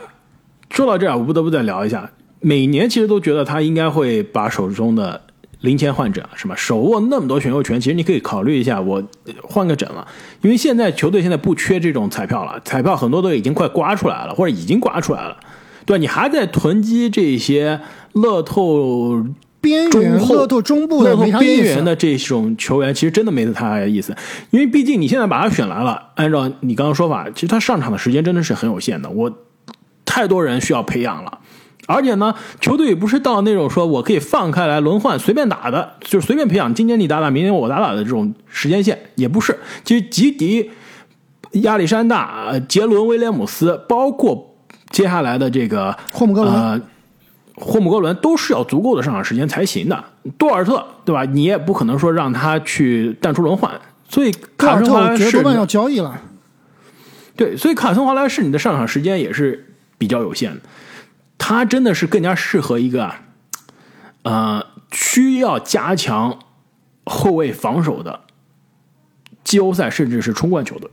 [0.70, 2.12] 说到这儿，我不得不再聊一下。
[2.42, 5.22] 每年其实都觉得他应该会把手中的
[5.62, 6.56] 零钱换整，是吧？
[6.56, 10.06] 手握那么多选秀权，其实你可以考虑一下，我呃换个整了。
[10.42, 15.38] 因为现在球队现在不缺这种彩票了，彩票很多都已经快刮出来了，或者已经刮出来了，
[15.86, 16.02] 对吧？
[16.02, 17.80] 你还在囤积这些
[18.14, 19.26] 乐透
[19.65, 21.15] 边缘中后乐透中部的。
[21.39, 24.15] 边缘的这种球员，其实真的没太大意思，
[24.51, 29.32] 因为毕竟你现在把他选来了，按照你刚刚说法，其实他上场的时间真的是很有限的，我
[30.06, 31.39] 太多人需要培养了。
[31.88, 39.58] 而且呢，球队也不是到那种说我可以放开来轮换随便打的，就是随便培养，今天你打打，明天我打打的这种时间线，也不是。
[39.84, 40.71] 其实吉迪、
[41.62, 44.56] 亚历山大、呃杰伦、威廉姆斯，包括
[44.89, 46.82] 接下来的这个霍姆格伦呃，
[47.56, 50.04] 霍姆格伦都是要足够的上场时间才行的。
[50.38, 51.24] 多尔特对吧？
[51.26, 56.22] 你也不可能说让他去淡出轮换，所以多尔特卡森华莱士我觉得多半要交易了。
[57.36, 60.62] 对，所以卡森华莱士你的上场时间也是比较有限的，
[61.38, 63.22] 他真的是更加适合一个啊，
[64.24, 66.39] 呃，需要加强
[67.06, 68.22] 后卫防守的
[69.44, 70.89] 季后赛甚至是冲冠球队。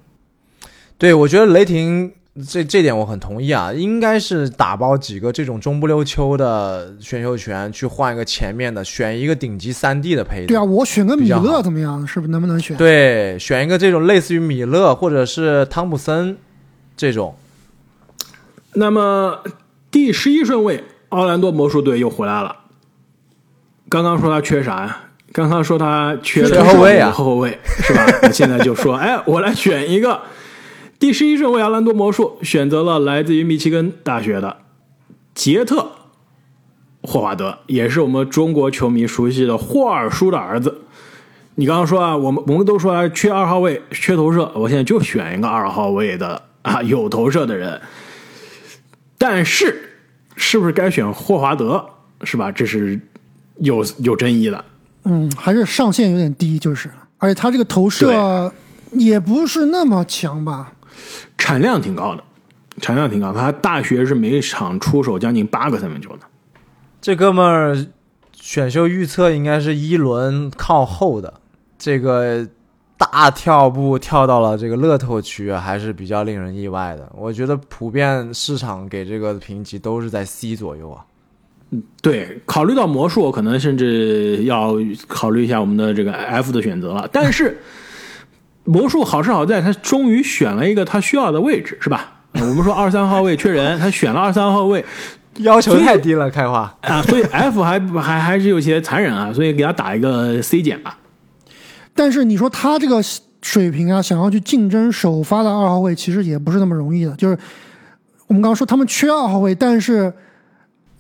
[0.99, 2.13] 对，我觉得雷霆
[2.51, 10.47] 这这点我很同意啊，应该是打包几个这种中不溜秋的选秀权，去换一个前面的，选一个顶级三 D 的配置。
[10.47, 12.07] 对啊，我选个米勒怎么样？
[12.07, 12.75] 是不是能不能选？
[12.79, 16.39] 对，选一个这种类似于米勒或者是汤普森
[16.97, 17.37] 这种。
[18.73, 19.43] 那么
[19.91, 22.57] 第十一顺位，奥兰多魔术队又回来了。
[23.91, 25.03] 刚刚说他缺啥呀？
[25.33, 28.07] 刚刚说他缺缺后卫啊后卫是吧？
[28.23, 30.19] 那现在就说，哎，我来选一个。
[31.03, 34.59] 第十一顺位，奥兰多魔术选择了来自于密歇根大学的
[35.35, 35.91] 杰特
[37.03, 40.83] 霍华德，也是我们中国球迷熟悉的霍尔叔的儿子。
[41.57, 47.81] 你刚刚说啊，我们我们都说啊，缺二号位，缺投射，我现在就选一个二号位的啊，有投射的人。
[49.19, 49.97] 但是，
[50.37, 51.85] 是不是该选霍华德？
[52.23, 52.53] 是吧？
[52.53, 53.01] 这是
[53.57, 54.65] 有有争议的。
[55.03, 56.89] 嗯，还是上限有点低，就是，
[57.19, 58.53] 而且他这个投射
[58.93, 60.73] 也不是那么强吧？
[61.39, 62.23] 产量挺高的，
[62.81, 63.33] 产量挺高。
[63.33, 66.21] 他大学是每场出手将近八个三分球的。
[67.01, 67.87] 这哥们儿
[68.33, 71.35] 选秀预测应该是一轮靠后的，
[71.79, 72.47] 这个
[72.97, 77.11] 大跳步跳到了这个乐透区，还是比较令人意外的。
[77.17, 81.05] 我觉得普遍市场给这个评级都是在 C 左右啊。
[82.03, 84.77] 对，考虑到魔术，可能甚至要
[85.09, 87.09] 考虑一下我们的这个 F 的选择了。
[87.11, 87.59] 但是
[88.65, 92.13] 魔术好是好在，他终于选了一个他需要的位置，是吧？
[92.33, 94.85] 呃 我们说二三号位缺人， 他选了二三号位
[95.39, 96.73] 要求太低了，开花。
[96.83, 100.97] 啊，所以 F 还还还是有些残忍啊，所以给他打一个 C 减吧。
[101.95, 103.03] 但是你说他这个
[103.43, 107.13] 水平啊，想要去竞争首发的二号位，其实也不是那么容易的。
[107.17, 107.37] 就是
[108.29, 110.11] 我们刚刚说他们缺二号位，但是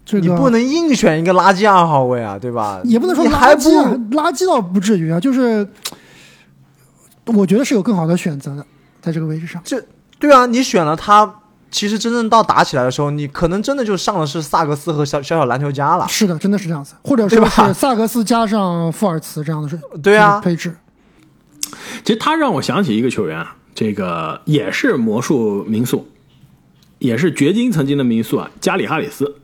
[0.05, 2.81] 这个你不能硬选一个垃圾二号位啊，对吧？
[2.85, 3.71] 也不能说垃圾
[4.11, 5.67] 垃圾倒不至于啊，就是
[7.27, 8.67] 我觉得是有更好的选择的，
[9.01, 9.61] 在这个位置上。
[9.65, 9.83] 这
[10.19, 16.07] 对啊，你选了他，其实真正到打起来的时候，你可能真的就上的是萨格斯和小小小篮球家了。
[16.09, 20.77] 是的，真的是这样子，或者是吧说是萨格斯加上富尔茨这样的是对啊配置。
[22.05, 26.07] 其实他让我想起一个球员啊，这个也是魔术民宿，
[26.99, 29.37] 也是掘金曾经的民宿啊，加里哈里斯，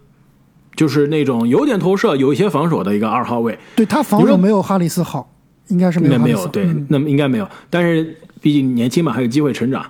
[0.77, 3.59] 就是那种有点投射、有一些防守的一个二号位。
[3.75, 5.31] 对他防守没有哈里斯好，
[5.69, 6.47] 应该是没有。
[6.49, 7.49] 对，嗯那么应该没有。
[7.71, 9.85] 但是毕竟年轻嘛，还有机会成长。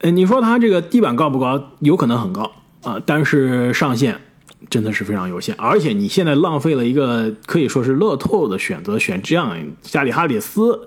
[0.00, 1.60] 呃，你说他这个地板高不高？
[1.80, 2.50] 有可能很高
[2.82, 4.16] 啊、但是上限
[4.70, 5.54] 真的是非常有限。
[5.58, 10.78] 而且你现在浪费了一个可以说是乐透的选择，选这样加里哈里斯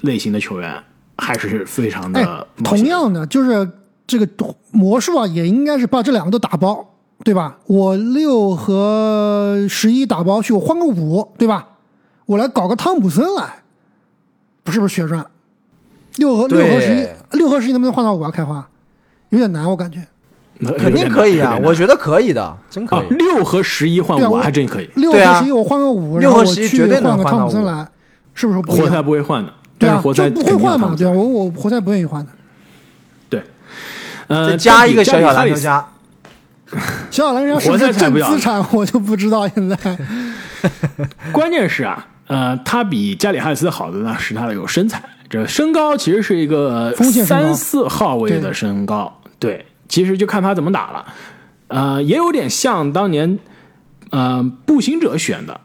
[0.00, 0.82] 类型的球员，
[1.18, 3.70] 还是非常哎的，哎同样的，就是
[4.06, 4.26] 这个
[4.72, 7.58] 魔术啊，也应该是把这两个都打包，对吧？
[7.66, 11.68] 我六和十一打包去，我换个五，对吧？
[12.26, 13.63] 我来搞个汤普森来，
[14.64, 15.24] 不是不是血赚？
[16.16, 18.30] 六和六对和十一，六和十一能不能换到五啊？
[18.30, 18.66] 开花
[19.28, 20.00] 有点难，我感觉。
[20.78, 27.86] 肯定可以啊，我觉得可以的，真可啊以。，六和十一换五对啊我还真可以，六和十一我换个五，六和然后我去十一绝对能换个汤普森来，
[28.34, 29.02] 是不是不活塞？
[29.02, 32.30] 不会换的，对啊，塞就不会换嘛，对我我活塞不愿意换的。
[33.28, 33.42] 对，
[34.28, 35.88] 呃，再加一个小小篮球加家，
[37.10, 39.76] 小小篮人家是不是正资产，我就不知道现在。
[41.32, 51.06] 关键是啊，呃，他比加里哈里斯好的呢是他的有身材，这身高其实是一个三四号位的身高，对，其实就看他怎么打了，
[51.68, 53.38] 呃，也有点像当年
[54.10, 55.60] 呃步行者选的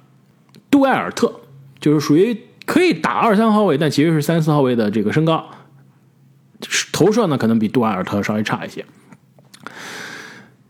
[0.69, 1.33] 杜埃尔特，
[1.79, 5.49] 就是属于可以打二三号位，但其实是三四号位的这个身高，
[6.91, 8.85] 投射呢可能比杜埃尔特稍微差一些。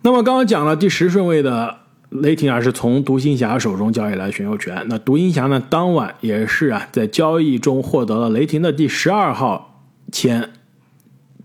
[0.02, 4.84] 那么刚刚讲了第十顺位的雷霆啊，是从独行侠手中交易来选秀权。
[4.88, 10.50] 那独行侠呢，当晚也是啊，在交易中获得了雷霆的第十二号签，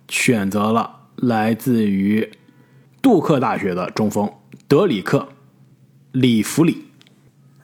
[0.08, 2.30] 选择了来自于
[3.02, 4.30] 杜克大学的中锋
[4.66, 5.18] 德里克·
[6.12, 6.86] 里弗里，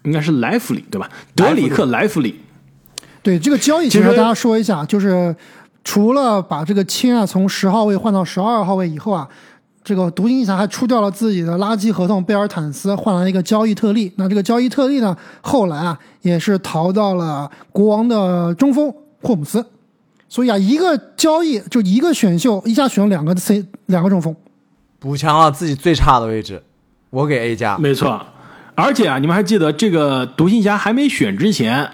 [0.05, 1.09] 应该是莱弗里对吧？
[1.35, 2.41] 德里克·莱弗里。
[3.23, 5.35] 对这个交易，其实其实大家说一下，就是
[5.85, 9.29] 除了把这个签啊从十号位换到十二号位以后啊，
[9.83, 14.13] 这个独行侠还出掉了自己的垃圾合同贝尔坦斯，换来一个交易特例。
[14.17, 19.65] 那这个交易特例呢，后来啊也是逃到了国王的中锋霍姆斯。
[20.29, 24.37] 所以啊，一个交易就一个选秀，一下选了两个 C 两个中锋。
[25.01, 26.63] 补强了自己最差的位置，
[27.09, 27.77] 我给 A 加。
[27.79, 28.25] 没错，
[28.77, 31.91] 而且啊，你们还记得这个独行侠还没选之前，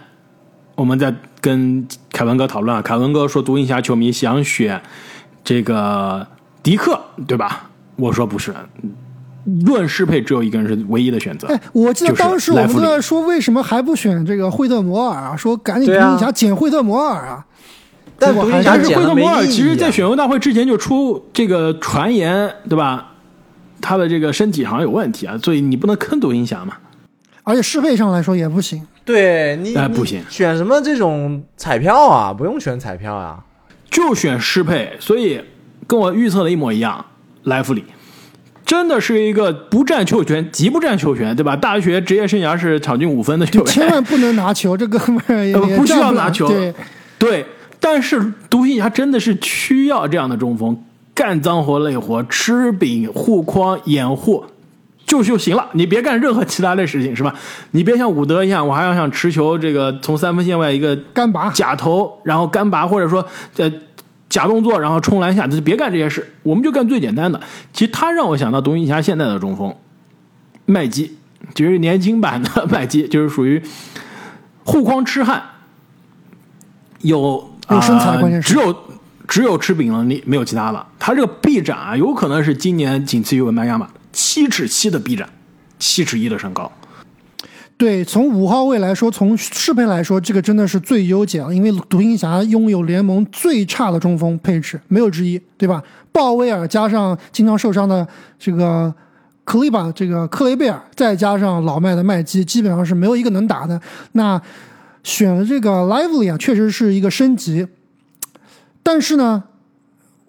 [0.74, 4.82] 我们在跟凯文哥讨论啊，凯文哥说独行侠球迷想选
[5.42, 6.26] 这个
[6.62, 7.70] 迪克，对吧？
[7.96, 8.54] 我说不是，
[9.64, 11.48] 论适配只有一个人是唯一的选择。
[11.48, 15.36] 哎，我记得当时我们在说，为什么还不选这个惠特摩尔啊？
[15.36, 17.46] 说赶紧独对啊行侠捡惠特摩尔啊！
[18.18, 23.12] 但是但是惠特摩尔其实，在选秀大会之前就出这个传言，对吧？
[23.80, 26.74] 他的这个身体好像有问题啊，所以你不能坑独行侠嘛。
[27.44, 28.84] 而且适配上来说也不行。
[29.04, 32.32] 对你，你哎不行选什么这种彩票啊？
[32.32, 33.44] 不用选彩票啊。
[33.88, 35.40] 就选适配，所以
[35.86, 37.04] 跟我预测的一模一样。
[37.46, 37.84] 莱弗里，
[38.64, 41.56] 真的是一个不占球权，极不占球权，对吧？
[41.56, 46.74] 大学职业生涯是场均五分的球员，千万不能拿球，这哥们儿也 呃不需要拿球对，
[47.18, 47.46] 对，
[47.80, 50.76] 但是独行侠真的是需要这样的中锋，
[51.14, 54.44] 干脏活累活，吃饼、护框、掩护。
[55.06, 57.32] 就就行了，你别干任何其他的事情，是吧？
[57.70, 63.24] 你别像伍德一样，我还要想持球，这个从三分线外一个干拔假投，然后干拔，或者说
[63.56, 63.72] 呃
[64.28, 66.34] 假动作，然后冲篮下，就别干这些事。
[66.42, 67.40] 我们就干最简单的。
[67.72, 69.74] 其实他让我想到独行侠现在的中锋
[70.64, 71.16] 麦基，
[71.54, 73.62] 就是年轻版的麦基， 就是属于
[74.64, 75.42] 护框痴汉，
[77.02, 78.76] 有有身材呃关键是只有
[79.28, 80.86] 只有吃饼能力，没有其他了。
[80.98, 85.28] 他这个臂展啊，有可能是今年仅次于文班亚马七尺七的臂展，
[85.78, 86.70] 七尺一的身高。
[87.78, 95.82] 对，从五号位来说，从适配来说，这个真的是最优解了，因为独行侠拥有联盟最差的中锋配置，没有之一，对吧？
[96.10, 98.08] 鲍威尔加上经常受伤的
[98.38, 98.92] 这个
[99.44, 103.78] 克利巴，这个克雷贝尔，再加上老迈的麦基，基本上是没有一个能打的。
[104.12, 104.40] 那
[105.02, 107.66] 选了这个 Lively 啊，确实是一个升级，
[108.82, 109.44] 但是呢，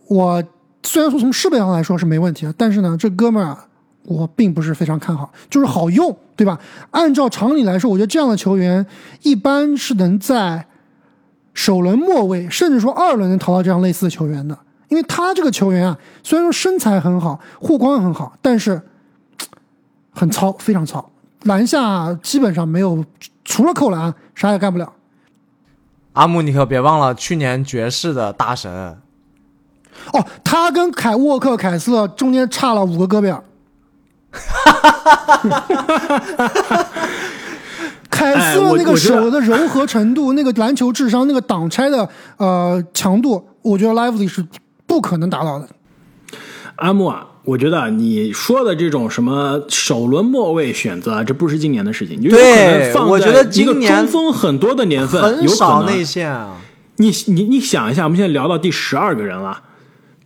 [0.08, 0.44] 我
[0.84, 3.66] 虽然说从设备上来说是没问题的，但是呢，这哥们儿啊，
[4.08, 6.58] 我并不是非常看好，就是好用，对吧？
[6.92, 8.86] 按照常理来说，我觉得这样的球员
[9.22, 10.66] 一般是能在
[11.54, 18.82] 首轮末位，甚至说二轮能淘到这样类似的球员的，因为他这个球员啊，虽然说身材很好，护框很好，但是
[20.16, 21.12] 很糙，非常糙，
[21.44, 23.04] 篮下基本上没有，
[23.44, 24.94] 除了扣篮啥也干不了。
[26.14, 28.72] 阿姆，你可别忘了去年爵士的大神，
[30.14, 33.44] 哦，他跟凯沃克、凯斯勒中间差了五个胳膊儿。
[38.10, 44.44] 凯斯勒那个手的柔和程度，那个篮球智商，那个挡拆的呃强度，我觉得 Lively 是
[44.86, 45.68] 不可能达到的。
[46.78, 56.56] 阿木啊，我觉得啊你说的这种什么首轮末位选择啊，这不是今年的事情，就有可能放我觉得在一个今年中锋很多的年份，有可很少内线啊。
[56.98, 59.62] 你你你想一下，我们现在聊到第十二个人了，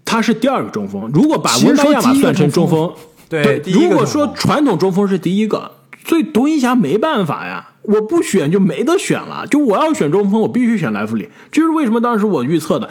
[0.05, 1.09] 他是第二个中锋。
[1.13, 2.89] 如果把其实文班亚马算成中锋
[3.31, 5.71] 对第一个如果说传统中锋是第一个，
[6.05, 9.47] 所以独行侠没办法呀，我不选就没得选了。
[9.47, 11.29] 就我要选中锋，我必须选莱弗里。
[11.51, 12.89] 这就是为什么当时我预测的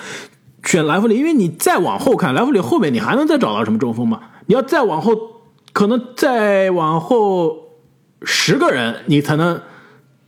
[0.64, 4.20] 选莱弗里，因为你再往后看，莱弗里后面你还能再找到什么中锋吗？
[4.46, 5.12] 你要再往后，
[5.72, 7.56] 可能再往后
[8.22, 9.60] 十个人，你才能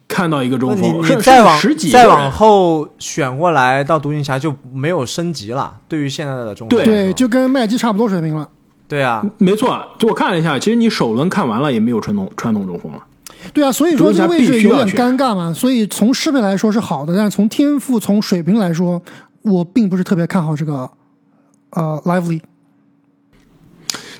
[0.06, 5.76] 看到一个中锋，甚你再往甚至十几再往后选过来，到独行侠就没有升级了。
[5.88, 8.48] 对于现在的中锋来说，对，就跟麦基差不多水平了。
[8.92, 13.02] 对啊，没错，就我看了一下，其实你首轮看完了也没有传统传统中锋了。
[13.54, 15.50] 对啊，所以说这位置有点尴尬嘛。
[15.50, 19.00] 所以从适配来说是好的，但是从天赋、从水平来说，
[19.40, 20.90] 我并不是特别看好这个
[21.70, 22.42] 呃 Lively。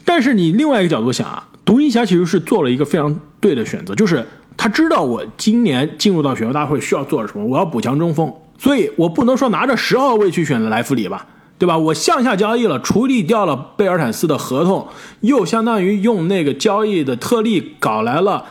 [0.06, 11.26] 但是你另外一个角度想啊，独行侠其实是做了一个非常对的选择，就是他知道我今年进入到选秀大会需要做什么，我要补强中锋，所以我不能说拿着十号位去选莱弗里吧，
[11.62, 11.78] 对吧？
[11.78, 14.84] 我向下交易了，处理掉了贝尔坦斯的合同，
[15.20, 18.44] 又相当于用那个交易的特例搞来了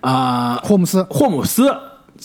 [0.00, 1.70] 啊、霍姆斯，霍姆斯，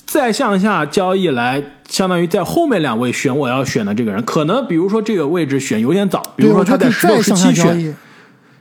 [0.05, 7.93] 再向下交易来，相当于在后面两位选我要选的这个人，可能比如说这个位置选有点早，比如说他在十六十七选，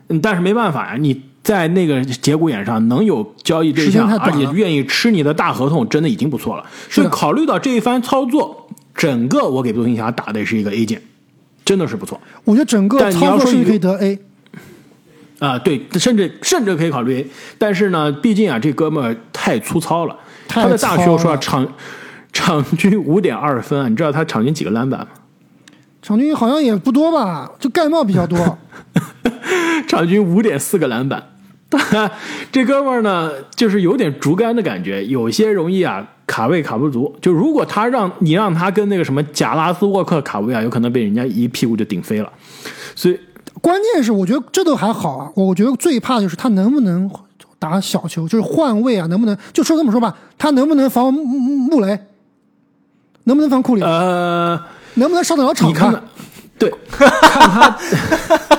[0.09, 6.65] 嗯，但是没办法呀，你在那个节骨眼上能有交易对时间象，而且愿意吃你的大合同，真的已经不错了。
[6.91, 11.01] 所以考虑到这一番操作，整个我给独行侠打的是一个 A 键，
[11.69, 14.19] 真的是不错我觉得整个操作甚可以得 A。
[15.39, 17.27] 啊、对，甚至甚至可以考虑 A，
[17.59, 20.17] 但是呢，毕竟啊，这哥们儿太粗糙了，
[20.49, 21.71] 他在大学糙了说场
[22.33, 25.09] 场均五点二分啊，你知道他场均几个篮板吗？
[26.01, 28.59] 场均好像也不多吧，就盖帽比较多。
[29.87, 31.23] 场均五点四个篮板。
[32.51, 37.15] 这哥们儿呢，就是有点竹竿的感觉，有些容易啊卡位卡不足。
[37.21, 42.33] 就如果他让你让他跟那个什么贾拉斯沃克卡位啊，有可能被人家一屁股就顶飞了。
[42.95, 43.21] 所以
[43.61, 47.11] 关键是我觉得这都还好啊，我觉得最怕就是他能不能
[47.59, 51.99] 打小球，就是换位啊，能不能就说这么说吧，他能不能防穆穆雷，
[53.25, 54.59] 能不能防库里，呃，
[54.95, 56.01] 能不能上得了场啊你看他，
[56.59, 57.09] 对，看
[57.51, 57.79] 他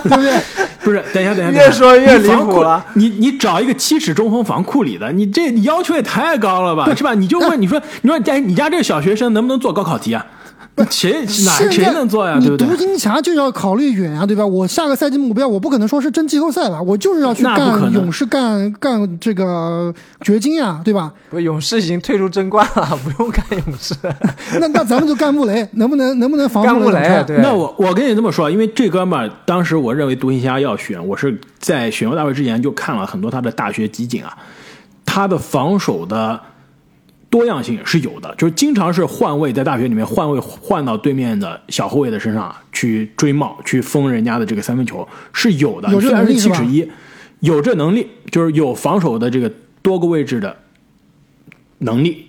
[0.03, 0.43] 对不对？
[0.89, 2.83] 不是，等一下，等一下，越说越离谱了。
[2.95, 7.13] 你你找一个七尺中锋防库里的，你这你要求也太高了吧，是吧？
[7.13, 10.25] 你就问你说你说哎，你家这个小学生能不能做高考题啊？
[10.89, 12.39] 谁哪谁能做呀？
[12.39, 12.77] 对不对你独？
[12.77, 14.45] 行侠就要考虑远啊，对吧？
[14.45, 21.11] 我下个赛季目标，我不可能说是争季后赛吧，我就是要去干勇士干干这个掘金呀，对吧？
[21.29, 23.95] 不，勇士已经退出争冠了， 不用干勇士，
[24.59, 27.23] 那那咱们就干穆雷，能不能能不能防干穆雷。
[27.39, 34.37] 那我我跟你这么说，因为这哥们儿当时我认为独行侠要选，我是在选秀大会之前就看了很多他的大学集锦啊，
[35.05, 36.39] 他的防守的
[37.29, 46.89] 多样性是有的，就是经常是换位在大学里面换位换到对面的小后卫的身上啊去追帽去封人家的这个三分球是有的，有这能力是吧七尺一，
[47.41, 49.51] 有这能力，就是有防守的这个
[49.81, 50.57] 多个位置的
[51.79, 52.28] 能力。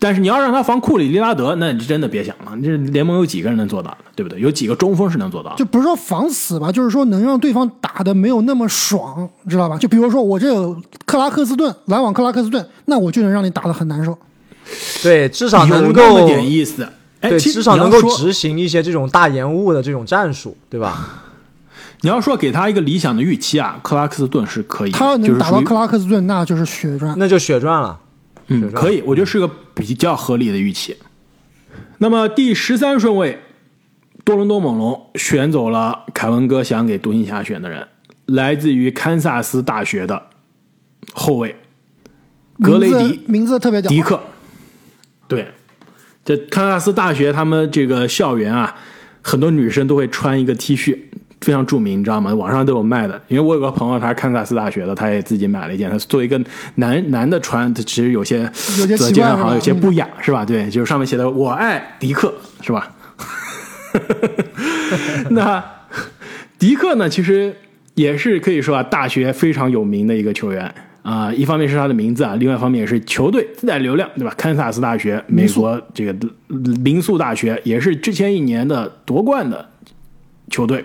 [0.00, 2.52] 但是你要让他防库里、利拉德，那你真的别想了。
[2.62, 4.40] 这联盟有几个人能做到的，对不对？
[4.40, 5.56] 有几个中锋是能做到的？
[5.56, 9.76] 就不是说防死吧，就是说能让对方打的没有那么爽，知道吧？
[9.76, 14.16] 就比如说我这有克拉克斯顿篮网克拉克斯顿，那我就能让你打的很难受。
[15.02, 16.88] 对，至少有能那么够点意思。
[17.20, 21.24] 哎，对，至少能够执行一些这种大延误的这种战术，对吧？
[22.02, 27.12] 你要说给他一个理想的预期啊，克拉克斯顿是可以，他要能打到克拉克斯顿，那就是血赚。
[27.18, 27.98] 那就血赚了。
[28.48, 30.96] 嗯，可以，我觉得是个比较合理的预期。
[31.98, 33.40] 那么第十三顺位，
[34.24, 37.86] 多伦多猛龙选走了凯文哥想给独行侠选的人，
[38.26, 40.28] 来自于堪萨斯大学的
[41.12, 41.56] 后卫
[42.60, 44.20] 格雷迪名字名字特别屌，迪克。
[45.26, 45.48] 对，
[46.24, 48.76] 这堪萨斯大学他们这个校园啊，
[49.20, 50.98] 很多女生都会穿一个 T 恤，
[51.40, 52.34] 非常著名，你知道吗？
[52.34, 53.20] 网上都有卖的。
[53.28, 55.90] 因为我有个朋友，他是堪萨斯大学的，他也自己买了一件。
[55.90, 56.40] 他作为一个
[56.76, 58.40] 男男的穿，他其实有些
[58.78, 60.44] 有些好像有些不雅，是吧？
[60.44, 62.94] 对，就是上面写的“我爱迪克”，是吧？
[65.30, 65.64] 那
[66.58, 67.54] 迪克呢，其实
[67.94, 74.34] 也是可以说啊，大学非常有名的一个球员啊、一方面是他的名字啊，另外一方面也是球队自带流量，对吧？
[74.36, 76.14] 堪萨斯大学，美国这个
[76.84, 79.66] 民宿大学，也是之前一年的夺冠的
[80.50, 80.84] 球队。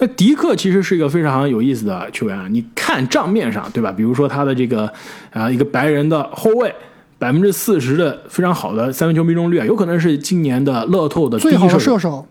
[0.00, 3.90] 那迪克其实是一个非常有意思的球员啊，你看账面上，对吧？
[3.90, 4.90] 比如说他的这个
[5.32, 6.72] 啊、一个白人的后卫，
[7.18, 12.26] 百分之四十的非常好的三分球命中率啊，有可能是今年的乐透的最好的射手。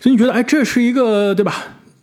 [0.00, 1.54] 所以你觉得，哎，这是一个对吧？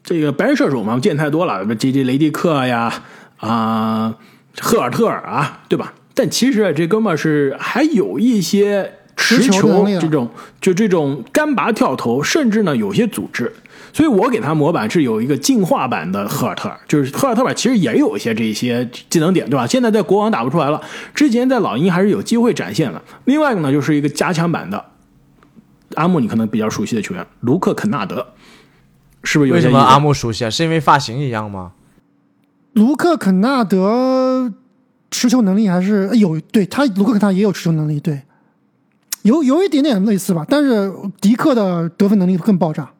[0.03, 2.91] 这个白人射手嘛，见太多了，什么 J J 雷迪克呀，
[3.37, 4.15] 啊、
[4.59, 5.93] 赫尔特尔啊，对吧？
[6.15, 13.53] 但其实啊这哥们儿是还有一些持持球这种，就这种干拔跳投，甚至呢有些组织。
[13.95, 19.65] 所以我给他模板是有一个进化版的赫尔特尔，就是赫尔特尔其实也有一些这些技能点，对吧？
[19.65, 20.81] 现在在国王打不出来了，
[21.13, 23.01] 之前在老鹰还是有机会展现的。
[23.23, 24.83] 另外一个呢，就是一个加强版的
[25.93, 28.33] 阿木，你可能比较熟悉的球员卢克肯纳德，
[29.23, 30.49] 是不是有些为什么阿木熟悉啊？
[30.49, 31.71] 是因为发型一样吗？
[32.73, 34.51] 卢克肯纳德
[35.09, 38.23] 持球能力还是呃有，对他卢克肯纳德也有持球能力，对，
[39.21, 40.91] 有有一点点类似吧，但是
[41.21, 42.91] 迪克的得分能力更爆炸。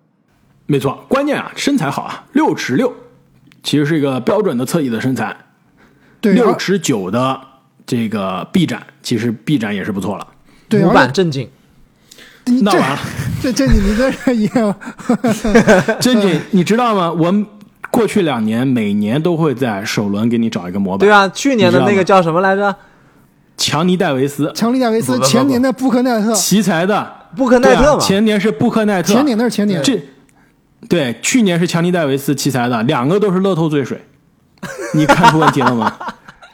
[0.68, 2.92] 没错，关键啊，身材好啊，六尺六，
[3.64, 5.36] 其实是一个标准的侧翼的身材，
[6.20, 7.40] 对，而六尺九的
[7.86, 10.28] 这个臂展，其实臂展也是不错了。
[10.68, 11.48] 对，模而且板正经，
[12.46, 13.00] 你这那完了，
[13.42, 14.48] 这这你你这也
[16.00, 17.12] 正经， 你知道吗？
[17.12, 17.46] 我们
[17.92, 21.08] 过去两年每年都会在首轮给你找一个模板。
[21.08, 22.76] 对啊，去年的那个叫什么来着？
[23.58, 27.98] 强尼戴维斯，强尼戴维斯前年的布克奈特，奇才的布克奈特。
[28.00, 29.98] 前年是布克奈特，前年那是前年，这
[30.88, 34.00] 对，去年是强尼戴维斯奇才的，两个都是乐透最水。
[34.94, 35.94] 你看出问题了吗？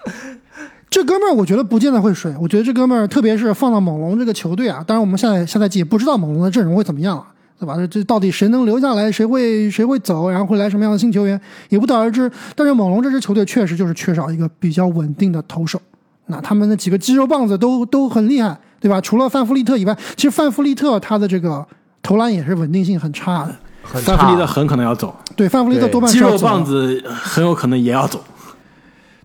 [0.89, 7.27] 这哥们儿我觉得不见得会水，我觉得这哥们儿特别是放到猛龙这个球队啊，当然我们下下赛季也不知道猛龙的阵容会怎么样啊，
[7.57, 7.77] 对吧？
[7.89, 12.29] 这到底谁能留下来，谁会谁会走，然后会来什么样的新球员也不得而知。
[12.55, 15.82] 但是猛龙这支球队确实就是缺少一个比较稳定的投手，
[16.25, 18.99] 那他们那几个肌肉棒子都都很厉害，对吧？
[18.99, 21.65] 除了范弗利特以外，其实范弗利特他的这个
[22.01, 23.55] 投篮也是稳定性很差的。
[23.84, 28.23] 很范弗利特，很可能要走，对，范弗利特多半肌肉是要走的棒子很有可能也要走。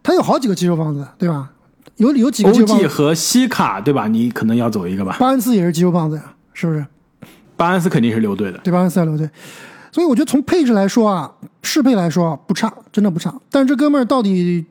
[0.03, 1.51] 他有好几个肌肉棒子，对吧？
[1.97, 4.07] 有有几个肌肉棒 OG，和西卡对吧？
[4.07, 5.17] 你可能要走一个吧。
[5.19, 6.87] 巴恩斯也是肌肉棒子呀，是不是？
[7.57, 8.59] 巴恩斯肯定是留队的。
[8.59, 9.29] 对巴恩斯要留队，
[9.91, 11.33] 所以我觉得从配置来说啊，
[11.63, 13.35] 适配来说啊不差，真的不差。
[13.51, 14.67] 但是这哥们儿到底，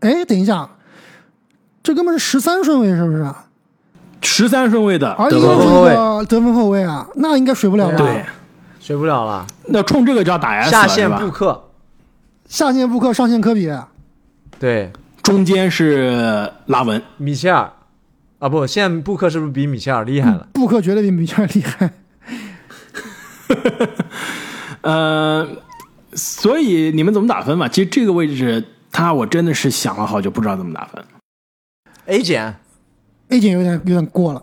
[0.00, 0.68] 哎，等一下，
[1.82, 3.43] 这哥们儿是十三顺位是不是啊？
[4.24, 5.94] 十三顺位的而且得分后卫，
[6.24, 7.96] 得分后卫啊，那应该水不了吧？
[7.96, 8.24] 对，
[8.80, 9.46] 水不了了。
[9.66, 11.30] 那冲这个就要打 S 了下线布？
[11.30, 11.64] 克，
[12.48, 13.70] 下线布克，上线科比，
[14.58, 14.90] 对，
[15.22, 17.70] 中间是拉文，米切尔，
[18.38, 20.48] 啊不，现在布克是不是比米切尔厉害了？
[20.54, 21.90] 布克绝对比米切尔厉害。
[24.80, 25.46] 呃，
[26.14, 27.68] 所以你们怎么打分嘛？
[27.68, 31.04] 其实这个位置，他我真的是想了好久，不知道怎么打分。
[32.06, 32.54] A 减，
[33.34, 34.40] A 减有点有点过了，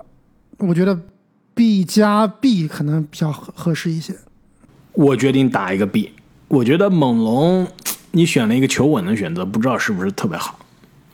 [0.57, 0.99] 我觉得
[1.53, 4.13] B 加 B 可能比较合合适一些。
[4.91, 6.11] 我决定打一个 B。
[6.49, 7.65] 我觉得猛龙，
[8.11, 10.59] 你选了一个求稳的选择，不知道是不是特别好。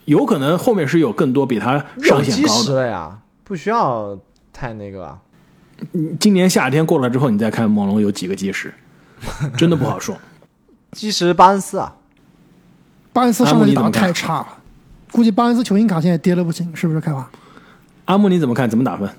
[0.06, 2.74] 有可能后面是有更多比他上限高的。
[2.82, 4.18] 了呀，不需要
[4.52, 5.20] 太那个啊。
[6.20, 8.74] 今年夏天过了之后，你再看猛龙有几个基石，
[9.56, 10.18] 真的不好说。
[10.94, 11.96] 基石巴恩斯啊，
[13.14, 14.48] 巴恩斯上个季打得阿姆你怎么看太差了，
[15.12, 17.30] 估计巴恩斯球星卡现在跌的不行，是不是开花？
[18.08, 18.70] 阿木你怎么看？
[18.70, 19.10] 怎么打分？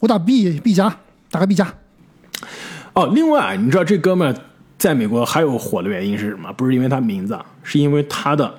[0.00, 0.94] 我打 B B 加，
[1.30, 1.66] 打个 B 加。
[2.92, 4.36] 哦，另外啊，你知道这哥们
[4.76, 6.52] 在美国还有火的原因是什么？
[6.52, 8.52] 不是因为他名字啊，是因为他的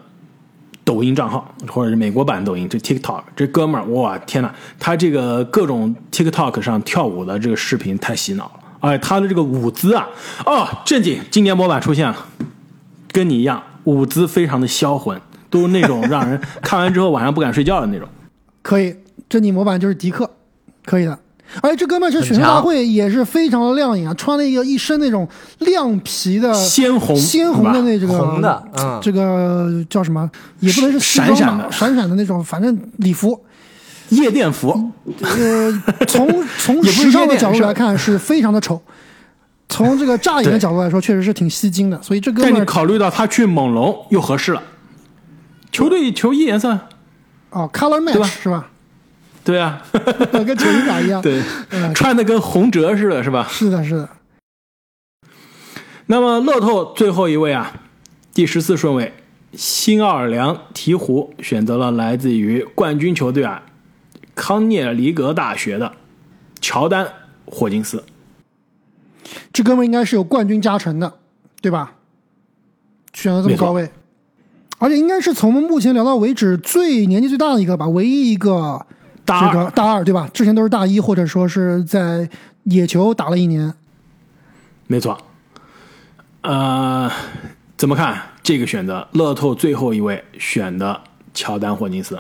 [0.86, 3.22] 抖音账号，或者是美国版抖音，这 TikTok。
[3.36, 4.50] 这哥们儿，哇，天呐，
[4.80, 8.52] 他这个各种 TikTok 上跳舞的这个视频太洗脑了。
[8.80, 10.08] 哎，他的这个舞姿啊，
[10.46, 12.26] 哦，正经，今年模板出现了，
[13.12, 18.08] 跟你一样，舞姿非常的销魂，都是那种让人看完之后晚上不敢睡觉的那种。
[18.62, 18.96] 可以，
[19.30, 20.30] 这你模板就是迪克，
[20.86, 21.18] 可以的。
[21.62, 25.28] 而且这哥们儿其实选秀大会也是非常的亮眼啊，穿了一个一身那种
[25.60, 29.00] 亮皮的鲜红鲜红的那这个红的嗯。
[29.02, 30.30] 这个叫什么？
[30.60, 31.72] 也不能是闪闪的。
[31.72, 33.44] 闪闪的那种，反正礼服。
[34.10, 34.90] 夜店服，
[35.22, 38.82] 呃，从 从时尚的角度来看是非常的丑，
[39.68, 44.64] 从这个乍眼的角度来说确实是挺吸睛的，所以这哥们儿但你考虑到他去猛龙又合适了，
[45.74, 46.80] 球队球衣颜色，
[47.50, 48.70] 哦，color match 是吧？
[49.48, 49.82] 对啊，
[50.46, 51.22] 跟球衣卡一样。
[51.22, 53.48] 对，嗯，穿的跟洪哲似的，是吧？
[53.50, 54.10] 是的，是的。
[56.08, 57.72] 那么乐透最后一位啊，
[58.34, 59.14] 第十四顺位，
[59.54, 63.64] 新奥尔良鹈鹕选择了来自于冠军球队啊
[64.36, 65.94] 康涅狄格大学的
[66.60, 67.08] 乔丹
[67.46, 68.04] 霍金斯。
[69.54, 71.14] 这哥们应该是有冠军加成的，
[71.62, 71.94] 对吧？
[73.14, 73.90] 选择这么高位，
[74.78, 78.86] 而且应该是从目前聊到为止最年纪最大的一个吧，唯一一个
[79.28, 80.30] 大二这个大二，对吧？
[80.34, 82.28] 之前都是大一，或者说是在
[82.64, 83.74] 野球打了一年。
[84.88, 85.18] 没错，
[86.44, 87.12] 呃，
[87.76, 89.06] 怎么看这个选择？
[89.12, 91.02] 乐透最后一位选的
[91.34, 92.18] 乔丹霍金斯。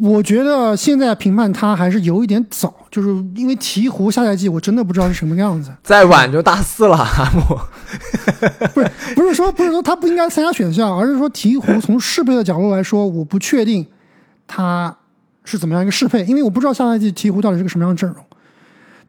[0.00, 5.70] 我觉得现在评判他还是有一点早，就是因为鹈鹕下赛季我真的不知道是什么样子。
[5.84, 7.40] 再晚就大四了，阿木。
[8.74, 13.86] 不是不是说不是说他不应该参加选项，而是说鹈鹕从适配的角度来说，我不确定
[14.46, 14.96] 他
[15.44, 18.24] 是怎么样一个适配，因为我不知道下赛季鹈鹕到底是个什么样的阵容。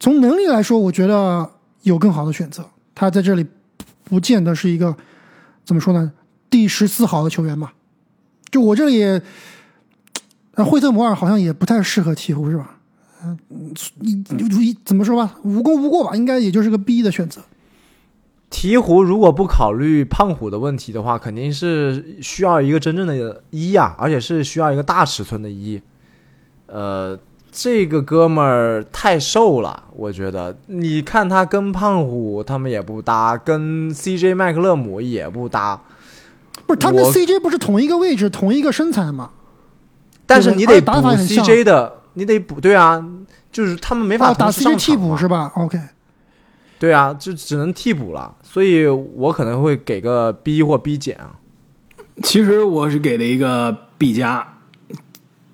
[0.00, 1.50] 从能力来说，我觉得
[1.82, 3.46] 有更好的选择，他在这里
[4.04, 4.96] 不见得是一个
[5.64, 6.12] 怎么说呢，
[6.48, 7.72] 第十四好的球员吧。
[8.50, 9.20] 就我这里，
[10.54, 12.76] 那，惠特摩尔好像也不太适合鹈鹕，是吧？
[13.24, 13.38] 嗯，
[14.00, 17.40] 一一怎么说吧，无功无过吧，应该也就是个 B 的选择。
[18.50, 25.80] 鹈鹕如果不考虑胖虎的问题的话，肯定是需要一个真正的一啊，而且是需要一个大尺寸的一。
[26.66, 27.18] 呃，
[27.52, 30.56] 这个哥们儿太瘦了，我觉得。
[30.66, 35.80] 你看他跟胖虎他们也不搭，跟 CJ 麦克勒姆也不搭。
[36.66, 39.30] 不是他跟 CJ 不是同一个位置、同一个身材吗？
[40.26, 43.02] 但是你得补 CJ 的，你得补，对啊，
[43.50, 45.78] 就是他们没法哦，打 CJ 替补是吧？OK，
[46.78, 51.32] 对啊，就只能替补了，所以我可能会给个 B 或 B 减啊。
[52.22, 54.54] 其实我是给了一个 B 加。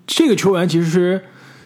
[0.07, 1.23] 这个球员其实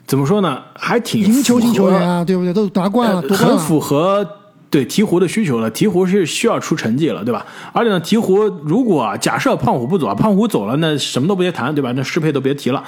[0.06, 2.52] 怎么说呢，还挺赢球型球员啊，对不对？
[2.52, 3.48] 都拿冠了，呃夺冠。
[3.50, 4.28] 很符合
[4.70, 5.70] 对鹈鹕的需求了。
[5.70, 7.44] 鹈鹕是需要出成绩了，对吧？
[7.72, 11.92] 而且呢，鹈鹕如果啊假设胖虎不走啊，胖虎走了，那什么都别谈，对吧？
[11.96, 12.84] 那适配都别提了。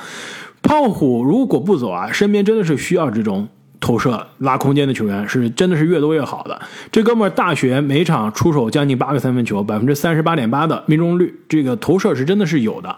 [0.63, 3.49] 胖虎如果不走啊，身边真的是需要这种
[3.81, 6.61] 投射拉空间的球员，是真的是越多越好的。
[6.93, 12.95] 这哥们儿大学每场出手将近八个三分球，百分之三十八点八的命中率，这个投射是真的是有的。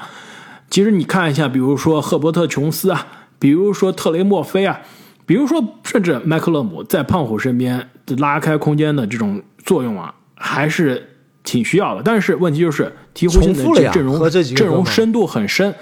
[0.68, 3.06] 其实你看一下，比如说赫伯特·琼斯啊，
[3.38, 4.80] 比如说特雷莫菲啊，
[5.24, 11.10] 比如说甚至麦克勒姆在胖虎身边拉开空间的这种作用啊，还是
[11.44, 12.02] 挺需要的。
[12.02, 15.74] 但是问题就是鹈鹕现在阵容阵容深度很深，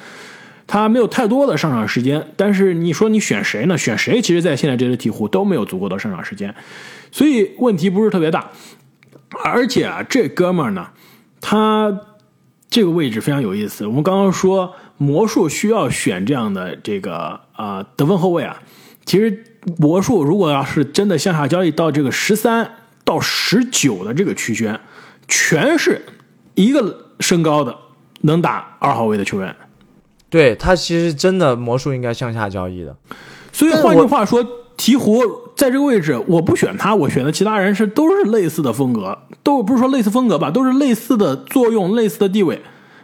[0.71, 2.25] 他没有太多的上场时间。
[2.37, 3.77] 但是你说你选谁呢？
[3.77, 4.23] 选谁？
[4.23, 6.55] 其实，在现在这支鹈鹕都没有足够的上场时间，
[7.11, 8.49] 所以问题不是特别大。
[9.43, 10.87] 而且啊，这哥们儿呢，
[11.41, 12.01] 他
[12.69, 13.85] 这个位置非常有意思。
[13.85, 18.63] 我们刚刚说魔术需要选这样的这个啊、得分后卫啊，
[19.05, 19.43] 其实
[19.79, 24.79] 魔术如果要是真的向下交易到这个十三到十九的这个区间，
[25.27, 26.01] 全是
[26.55, 27.77] 一个身高的
[28.21, 29.57] 能打二号位的球员。
[30.31, 32.97] 对他其实真的魔术应该向下交易的。
[33.53, 34.43] 所以换句话说，
[34.79, 35.21] 鹈鹕
[35.57, 42.63] 在这个位置，我不选他，我选的其他人是都是类似的风格，都不是说类似风格吧，都是类似的作用、类似的地位，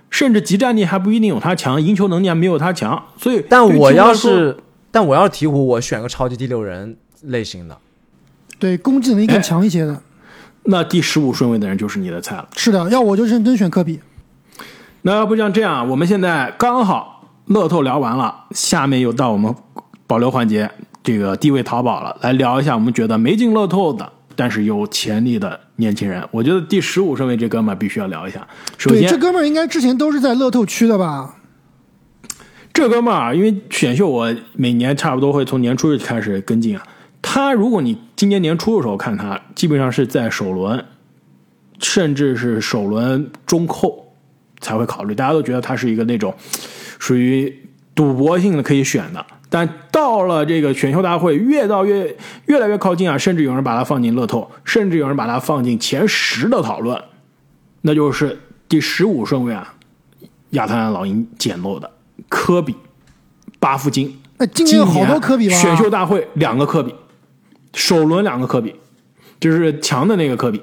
[0.08, 3.02] 甚至集战力还不一定有他强，赢球能力还没有他强。
[3.18, 4.56] 所以，但我要是，
[4.90, 7.76] 但我要是鹈鹕，我选个超级第六人类型的。
[8.58, 10.00] 对，攻击能力更强一些的。
[10.68, 12.48] 那第十五顺位的人就是你的菜了。
[12.56, 14.00] 是的，要我就认真选科比。
[15.02, 17.15] 那要不像这样，我们现在刚好
[17.46, 19.54] 乐透聊完了，下面又到我们
[20.06, 20.70] 保留环节，
[21.02, 26.26] 这个低位淘宝了，来聊一下我们觉得没进乐透的，但是有潜力的年轻人。
[26.32, 28.46] 我觉得第十五顺位这哥们儿必须要聊一下。
[28.76, 31.36] 首对，先，这哥们儿应该之前都是在乐透区的吧？
[32.72, 36.86] 这哥们儿啊，因为选秀我每年差不多会从年初就开始跟进啊。
[37.22, 40.84] 他如果你今年年初的时候看他，基本上是在首轮，
[41.78, 44.12] 甚至是首轮中后
[44.60, 45.14] 才会考虑。
[45.14, 46.34] 大家都觉得他是一个那种
[46.98, 52.16] 属于赌博性的可以选的，但到了这个选秀大会，越到越
[52.46, 57.02] 越来越靠近啊，甚至有人把它放进乐透，甚至有人把它放进前十的讨论，
[57.82, 58.38] 那就是
[58.68, 59.74] 第十五顺位啊，
[60.50, 61.90] 亚特兰大老鹰捡漏的
[62.28, 62.74] 科比、
[63.58, 64.20] 巴夫金。
[64.38, 65.54] 那，今年有好多科比吧？
[65.56, 66.94] 选秀大会两个科比，
[67.72, 68.74] 首轮两个科比，
[69.40, 70.60] 就是强的那个科比。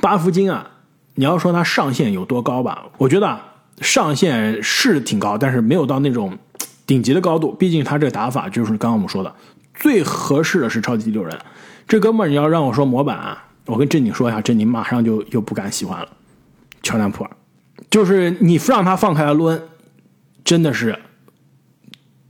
[0.00, 0.68] 巴夫金啊，
[1.14, 2.86] 你要说他上限有多高吧？
[2.98, 3.49] 我觉得啊，
[3.80, 6.38] 上限是挺高，但是没有到那种
[6.86, 7.52] 顶级的高度。
[7.52, 9.34] 毕竟他这个打法就是刚刚我们说的，
[9.74, 11.38] 最合适的是超级第六人。
[11.88, 16.08] 这哥们儿你要让我说模板啊，我跟正经说一下，正经马上就又不敢喜欢了。
[16.82, 17.30] 乔丹普尔，
[17.90, 19.60] 就是你让他放开了抡，
[20.44, 20.98] 真的是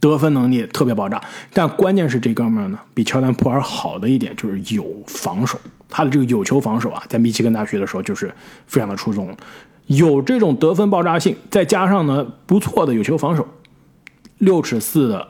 [0.00, 1.20] 得分能力特别爆炸，
[1.52, 8.32] 但关键是这哥们儿呢，比乔丹普尔好的一点就是有防守，他的这个有球防守啊，在密歇根大学的时候就是
[8.66, 9.36] 非常的出众，
[9.90, 13.48] 有这种得分爆炸性，再加上呢不错的有球防守，
[14.38, 15.26] 六尺四的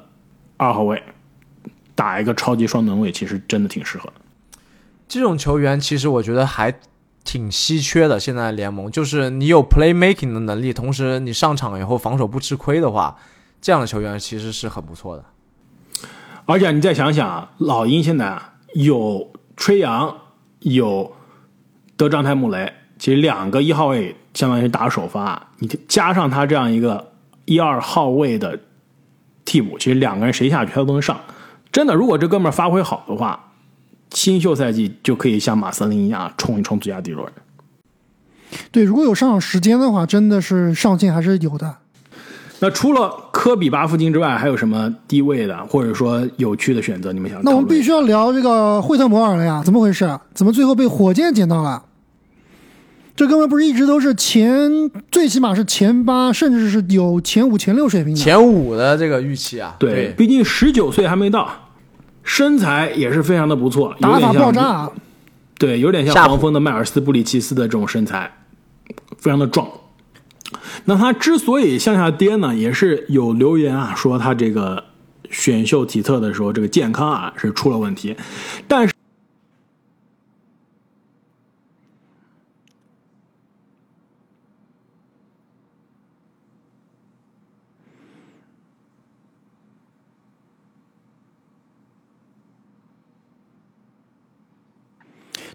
[0.59, 1.03] 二号位
[1.95, 4.13] 打一个超级双能位，其实真的挺适合的。
[5.09, 6.79] 这种球员其实我觉得还
[7.25, 8.21] 挺稀缺的。
[8.21, 13.17] 现在联盟就是你有 playmaking 的能力，同时你上场以后防守不吃亏的话，
[13.63, 15.25] 这样的球员其实是很不错的。
[16.45, 20.19] 而且你再想想啊，老鹰现在啊有吹杨，
[20.59, 21.13] 有
[21.97, 27.13] 德章泰穆雷，其实两个一号位相当于打首发，你加上他这样一个
[27.47, 28.61] 一二号位的
[29.47, 31.19] 替补，其实两个人谁下去他都能上。
[31.73, 33.53] 真的，如果这哥们儿发挥好的话，
[34.13, 37.33] 新秀赛季就可以像马瑟林一样冲一冲最佳第六人。
[38.71, 41.75] 对，如果有上场时间的话，真的是上限还是有的。
[42.59, 47.15] 那除了科比、巴夫金之外，还有什么低位的或者说有趣的选择？
[47.15, 47.41] 你们想？
[47.43, 50.21] 那我们必须要聊这个惠特摩尔了呀，怎么回事？
[50.35, 51.83] 怎么最后被火箭捡到了？
[53.21, 58.19] 这哥们不是一直都是前，最起码是前八，甚至是有前五、前六水平的。
[58.19, 61.47] 前五的这个预期啊，对，对，毕竟十九岁还没到，
[62.25, 64.93] 身材也是非常的不错，有打法点像爆炸啊，
[65.59, 68.33] 对，有点像黄蜂的迈尔斯布里奇斯的这种身材，
[69.19, 69.69] 非常的壮。
[70.87, 74.85] 那他之所以向下跌呢，也是有留言啊说他这个
[75.29, 78.17] 选秀体测的时候这个健康啊是出了问题，
[78.67, 78.95] 但是。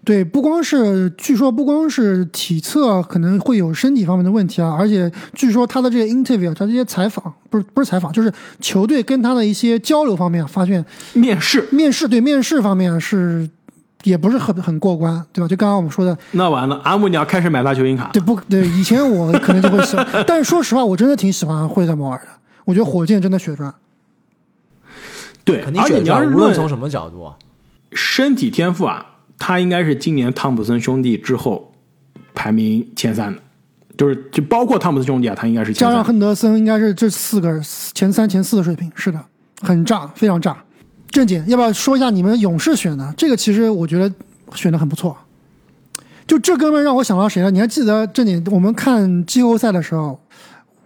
[0.06, 13.50] 对，不光是据说不光是体测可能会有身体方面的问题啊，而且据说他的这个 interview，他这些采访不是不是采访，就是球队跟他的一些交流方面，发现面试面试对面试方面是
[14.04, 15.48] 也不是很很过关，对吧？
[15.48, 18.08] 就刚刚我们说的，那完了，阿木你要开始买大球星卡。
[18.12, 18.64] 对不对？
[18.68, 22.28] 以前我可能就会喜欢，但是说实话，我真的挺喜欢惠特摩尔的，
[22.64, 23.74] 我觉得火箭真的血赚。
[25.42, 27.34] 对，肯定而且你要是论从什么角度啊，
[27.90, 29.04] 身体天赋啊，
[29.38, 31.72] 他应该是今年汤普森兄弟之后
[32.34, 33.40] 排名前三的，
[33.96, 36.02] 就是就包括汤普森兄弟啊，他应该是加上。
[36.02, 37.60] 亨德森，应该是这四个
[37.94, 38.90] 前三、前四的水平。
[38.94, 39.22] 是的，
[39.60, 40.56] 很炸，非常炸。
[41.10, 43.14] 正经，要不要说一下你们勇士选的？
[43.16, 44.14] 这个其实我觉得
[44.54, 45.16] 选的很不错。
[46.26, 47.50] 就这哥们让我想到谁了？
[47.50, 48.44] 你还记得正经？
[48.50, 50.20] 我们看季后赛的时候，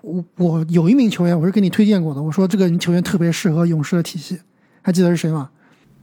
[0.02, 2.22] 我我有一名球员，我是给你推荐过的。
[2.22, 4.38] 我说这个球员特别适合勇士的体系，
[4.82, 5.48] 还记得是谁吗？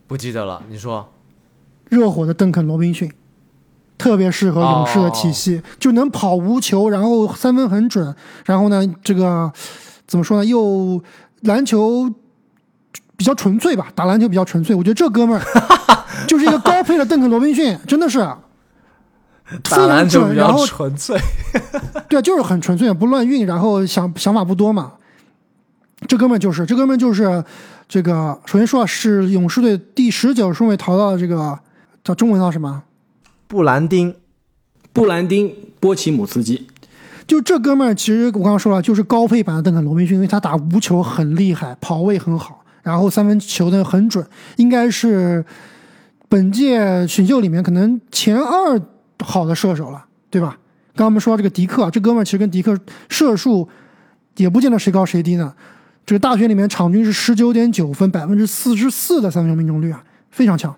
[0.06, 0.62] 不记得了。
[0.68, 1.08] 你说
[1.88, 3.10] 热火的邓肯·罗宾逊，
[3.96, 8.14] 特别适合勇士的体系，就能跑无球，然后三分很准，
[8.44, 9.52] 然后呢，这个
[10.06, 10.44] 怎么说呢？
[10.44, 11.02] 又
[11.42, 12.12] 篮球
[13.16, 14.74] 比较纯粹吧，打篮球比较纯粹。
[14.74, 15.42] 我觉得这哥们儿
[16.26, 18.18] 就是一个高配的邓肯·罗宾逊，真的是
[19.64, 21.18] 打篮球比较纯粹，
[22.08, 24.92] 对啊，就是很纯粹，不乱运，然后想想法不多嘛。
[26.06, 27.42] 这哥们儿就是，这哥们儿就是
[27.88, 28.38] 这个。
[28.46, 31.58] 首先说啊，是勇士队第十九顺位淘到的这个
[32.08, 32.84] 叫中文叫什么？
[33.46, 34.14] 布兰丁
[34.94, 35.48] 布兰丁·
[35.78, 36.66] 波奇姆斯基，
[37.26, 45.44] 就这哥们儿，其实我刚刚说了，就是高配版的邓肯·罗宾逊，因为他打无球很厉害，跑位很好，然然后三分球的很准，应该是
[46.26, 48.80] 本届选秀里面可能前二
[49.22, 50.58] 好的射手了，对吧？
[50.94, 52.74] 刚刚我们说到这个迪克，这哥们儿其实跟迪克
[53.10, 53.68] 射术
[54.38, 55.54] 也不见得谁高谁低呢。
[56.06, 60.74] 这个大学里面场均是十九点九分，百分之四十四的三分球命中率啊，非常强。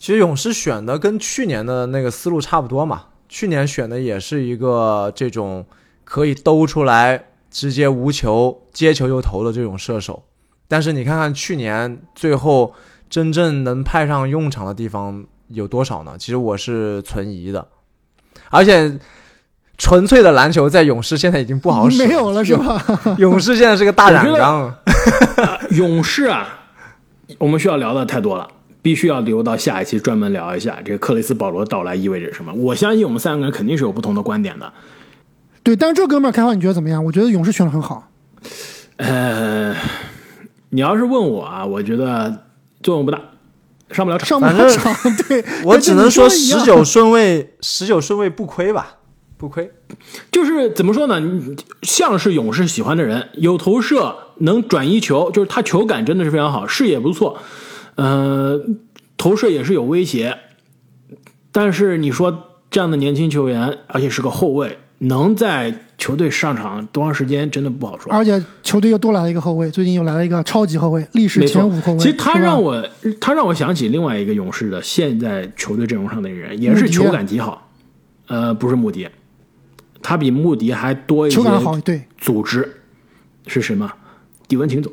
[0.00, 5.66] 其实勇士选的跟去年的那个思路差不多嘛，去年选的也是一个这种
[6.04, 10.22] 可以兜出来直接无球接球就投的这种射手，
[10.66, 12.72] 但是你看看去年最后
[13.10, 16.14] 真正能派上用场的地方有多少呢？
[16.18, 17.68] 其实我是存疑的，
[18.48, 18.98] 而且
[19.76, 22.82] 纯粹的篮球在勇士现在已经不好使，没有了是吧？
[23.18, 24.74] 勇士现在是个大染缸。
[25.76, 26.60] 勇士啊，
[27.36, 28.48] 我们需要聊的太多了，
[28.82, 32.52] 必须要留到下一期专门聊一下这个克里斯保罗到来意味着什么。
[32.52, 34.72] 我相信我们三个人肯定是有不同的观点的。
[35.62, 37.04] 对，但是这哥们儿开花你觉得怎么样？
[37.04, 38.10] 我觉得勇士选的很好。
[38.96, 39.74] 呃，
[40.70, 42.44] 你要是问我啊，我觉得
[42.82, 43.20] 作用不大，
[43.90, 44.26] 上不了场。
[44.26, 44.94] 上不了场，
[45.28, 48.96] 对我只能说十十九顺位，十九顺位不亏吧，
[49.36, 49.70] 不亏。
[50.30, 51.22] 就是怎么说呢？
[51.82, 57.38] 像是勇士喜欢的人，有投射，能转移球，就是他球感真的是非常好，视野不错，
[58.00, 58.58] 呃，
[59.18, 60.34] 投射也是有威胁。
[61.52, 68.10] 但是你说这样的年轻球员，而且是个后卫，能在球队上场多长时间，真的不好说。
[68.10, 71.98] 而且球队又多来了一个后卫，最近又来了一个超级后卫，历史前五后卫。
[71.98, 72.82] 其实他让我，
[73.20, 77.70] 他让我想起另外一个勇士的现在球队阵容上的人，也是球感极好。
[78.28, 79.06] 呃，不是穆迪，
[80.00, 82.80] 他比穆迪还多一些球感好，对，组织
[83.46, 83.92] 是什么？
[84.48, 84.90] 迪文琴走。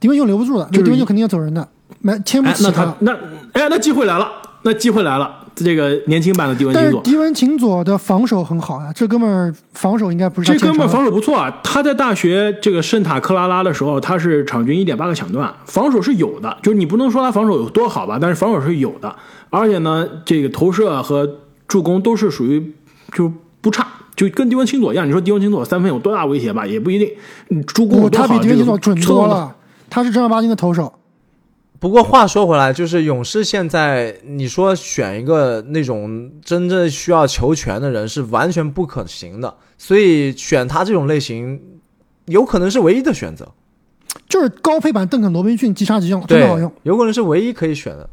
[0.00, 1.68] 迪文就留不住了，就是迪文秀肯定要走人的，
[2.00, 2.96] 没签不哎，起那他了。
[3.00, 3.12] 那
[3.52, 4.28] 哎，那机会来了，
[4.62, 5.42] 那机会来了。
[5.54, 11.50] 这个年轻版的迪文但琴佐，是迪文琴佐的防守很好呀，这哥们儿防守应该不是这哥们儿防守不错啊。
[11.64, 16.54] 他在大学这个圣塔克拉拉的时候，他是场均一点八个抢断，防守是有的。
[16.62, 19.16] 就是你不能说他防守有多好吧，但是防守是有的。
[19.48, 21.26] 而且呢，这个投射和
[21.66, 22.74] 助攻都是属于
[23.14, 23.32] 就
[23.62, 25.08] 不差，就跟迪文琴佐一样。
[25.08, 27.10] 你说迪文琴佐三分有多大威胁吧，也不一定。
[27.48, 29.54] 你助攻他比迪文琴佐准多了，
[29.88, 30.92] 他是正儿八经的投手。
[31.78, 41.60] 不过话说回来，就是勇士现在你说选一个那种真正需要球权的人是完全不可行的，所以选他这种类型
[42.26, 43.46] 有可能是唯一的选择，
[44.28, 48.08] 就是高配版邓肯·罗宾逊，即杀即用，真对的好用。，有可能是唯一可以选的。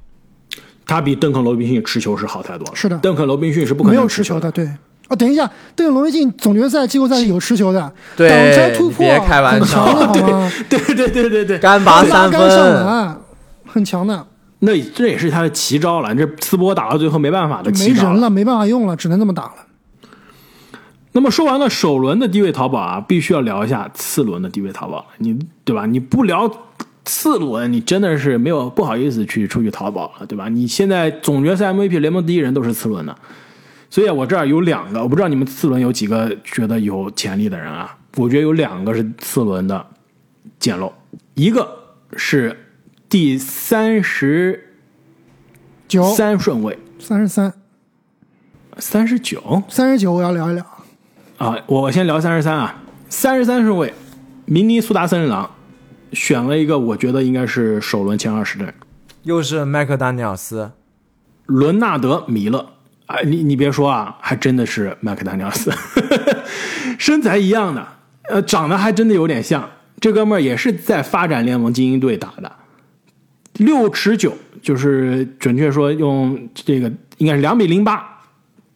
[0.85, 2.75] 他比邓肯罗宾逊持球是好太多了。
[2.75, 4.67] 是的邓肯罗宾逊是不可能没有持球的，对。
[5.07, 9.85] 哦，等一下，邓肯·罗宾逊总决赛、季后赛是有持球的，对挡拆突破，别开玩笑？
[10.69, 13.17] 对对对对对，干拔拉三分，篮，
[13.73, 14.27] 很强的，
[14.59, 16.13] 那这也是他的奇招了。
[16.13, 19.55] 这斯波打到最后没办法的没奇招人了，没办法用了，只能这么打了。
[21.13, 25.87] 那么说完了首轮的低位淘宝啊，必须要聊一下次轮的低位淘宝，你对吧？
[25.87, 26.49] 你不聊
[27.03, 30.47] 次轮，你真的是没有不好意思去出去淘宝了，对吧？
[30.49, 33.15] 你现在总决赛 MVP 联盟第一人都是次轮的，
[33.89, 37.97] 所以我这儿有两个，我不知道你们次轮有几个觉得有潜力的人啊？
[38.17, 39.85] 我觉得有两个是次轮的
[40.59, 40.93] 捡漏，
[41.33, 41.67] 一个
[42.15, 42.55] 是
[43.13, 44.73] 第三十
[45.87, 47.53] 九三顺位，三十三
[48.79, 49.61] 三十九。
[49.69, 50.65] 三十九，我要聊一聊。
[51.37, 53.93] 啊，我先聊三十三啊，三十三顺位，
[54.45, 55.47] 明尼苏达森林狼
[56.11, 58.73] 选了一个，我觉得应该是首轮前二十的人，
[59.21, 60.71] 又是麦克丹尼尔斯，
[61.45, 62.67] 伦纳德·米勒。
[63.05, 65.71] 哎，你你别说啊，还真的是麦克丹尼尔斯，
[66.97, 67.87] 身材一样的，
[68.29, 69.69] 呃，长得还真的有点像。
[69.99, 72.51] 这哥们儿也是在发展联盟精英队打的，
[73.59, 78.03] 六尺九，就是准确说用这个应该是两米零八，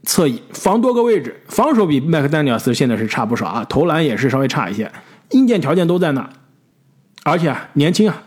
[0.03, 4.91] 侧翼防多个位置，防守比麦克丹尼尔斯现在是差不少啊，投篮也是稍微差一些，
[5.31, 6.29] 硬件条件都在那，
[7.23, 8.23] 而且啊年轻啊，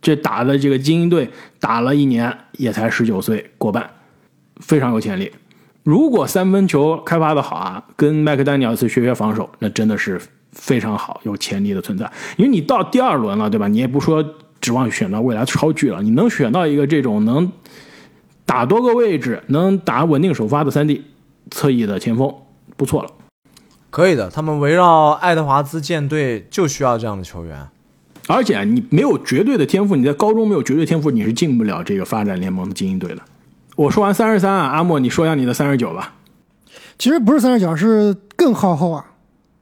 [0.00, 1.28] 这打的这个精英队
[1.58, 3.90] 打了一年也才十九岁过半，
[4.60, 5.32] 非常有潜力。
[5.82, 10.20] 如果三分球开发的好啊，跟麦克丹尼尔斯学学防守，那真的是
[10.52, 12.08] 非常好，有潜力的存在。
[12.36, 13.66] 因为你到第二轮了，对吧？
[13.66, 14.22] 你也不说
[14.60, 17.50] 指望选到未来超巨了，你能选到一个这种能
[18.44, 21.04] 打多个位置、能打稳定首发的三 D
[21.50, 22.34] 侧翼的前锋，
[22.76, 23.10] 不错了。
[23.90, 24.30] 可以的。
[24.30, 27.68] 他们围绕爱德华兹建队就需要这样的球员。
[28.28, 33.22] 而且你没有绝对的天赋，你在高中没有绝对天赋，你是进不了这个发展联盟的精英队的。
[33.74, 36.14] 我说完三十三啊，阿莫，你说一下你的三十九吧。
[36.96, 39.06] 其实不是三十九，是更靠后啊。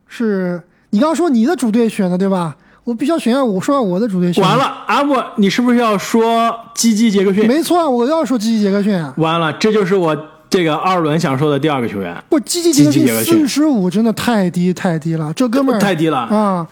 [0.07, 2.57] 是你刚刚说你的主队选的对吧？
[2.89, 4.43] 我必须要选下我说下我的主队选。
[4.43, 7.47] 完了，阿莫，你是不是要说基基杰克逊？
[7.47, 9.12] 没错啊，我要说基基杰克逊啊。
[9.18, 10.16] 完了，这就是我
[10.49, 16.20] 这个二轮想说的第二个球员，不，基基杰克逊基基杰克逊四十五真的太低太低了，这哥们儿太低了。
[16.20, 16.66] 啊！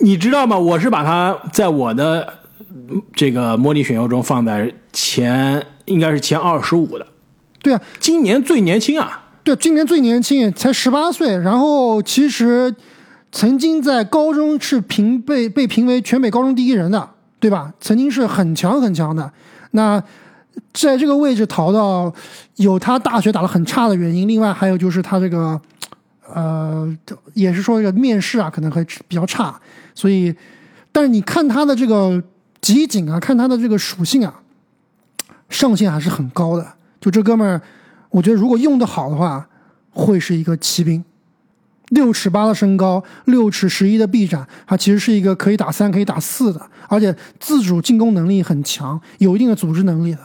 [0.00, 0.58] 你知道吗？
[0.58, 2.34] 我是把他在我的
[3.14, 7.06] 这个模拟选秀中放在前，应该是前二十五的。
[7.62, 9.22] 对啊，今年最年轻啊！
[9.44, 11.36] 对，今年最年轻，才十八岁。
[11.38, 12.74] 然后其实
[13.34, 17.10] 曾经在高中是评被被评为全美高中第一人的，
[17.40, 17.74] 对吧？
[17.80, 19.28] 曾经是很强很强的。
[19.72, 20.00] 那
[20.72, 22.14] 在这个位置逃到，
[22.54, 25.60] 有他大学打得很差的原因，另外还有就是他这个，
[26.32, 26.96] 呃，
[27.32, 29.60] 也是说这个面试啊可能会比较差，
[29.96, 30.32] 所以，
[30.92, 32.22] 但是你看他的这个
[32.60, 34.32] 集锦啊，看他的这个属性啊，
[35.48, 36.64] 上限还是很高的。
[37.00, 37.60] 就这哥们儿，
[38.10, 39.44] 我觉得如果用的好的话，
[39.90, 41.04] 会是一个骑兵。
[41.90, 50.20] 六尺八的身高，六尺十一的臂展，他其实是一个可以打三、可以打四的，而且自主进攻能力很强，有一定的组织能力的，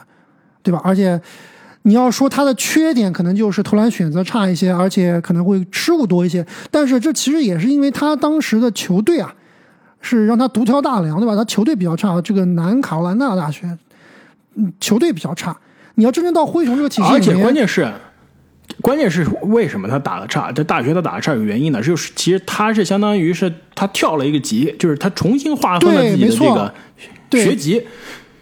[0.64, 0.80] 对吧？
[0.84, 1.20] 而且
[1.84, 6.46] 你要说他的缺点，可能就是投篮选择差一些，而且可能会失误多一些。
[6.72, 9.34] 但是这其实也是因为他当时的球队啊，
[10.02, 11.36] 是让他独挑大梁，对吧？
[11.36, 13.78] 他球队比较差，这个南卡罗来纳大学，
[14.56, 15.56] 嗯，球队比较差。
[15.96, 17.92] 你要真正到灰熊这个体系里面，而且关键是，
[18.82, 20.52] 关键是为什么他打的差？
[20.52, 26.74] 在大学他打的差有原因的，就是其实他是相当于是他跳了一个级，就是他重新划分了自己的
[27.30, 27.84] 这个学籍，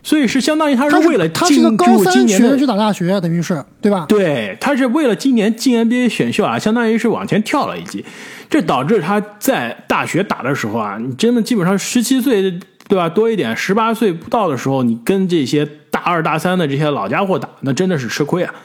[0.03, 4.05] 所以是相当于他是为了他是个高三学生去打大学，等于是对吧？
[4.07, 8.05] 对，他是为了今年进 NBA 选秀啊，相当于是往前跳了一级，
[8.49, 12.59] 这导致他在大学打的时候啊，你真的基本上十七岁。
[12.89, 13.09] 对吧？
[13.09, 18.55] 多一点，十八岁不到的时候，你跟这些大二大三的这些老家伙打，那真的是吃亏啊。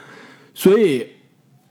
[0.53, 1.05] 所以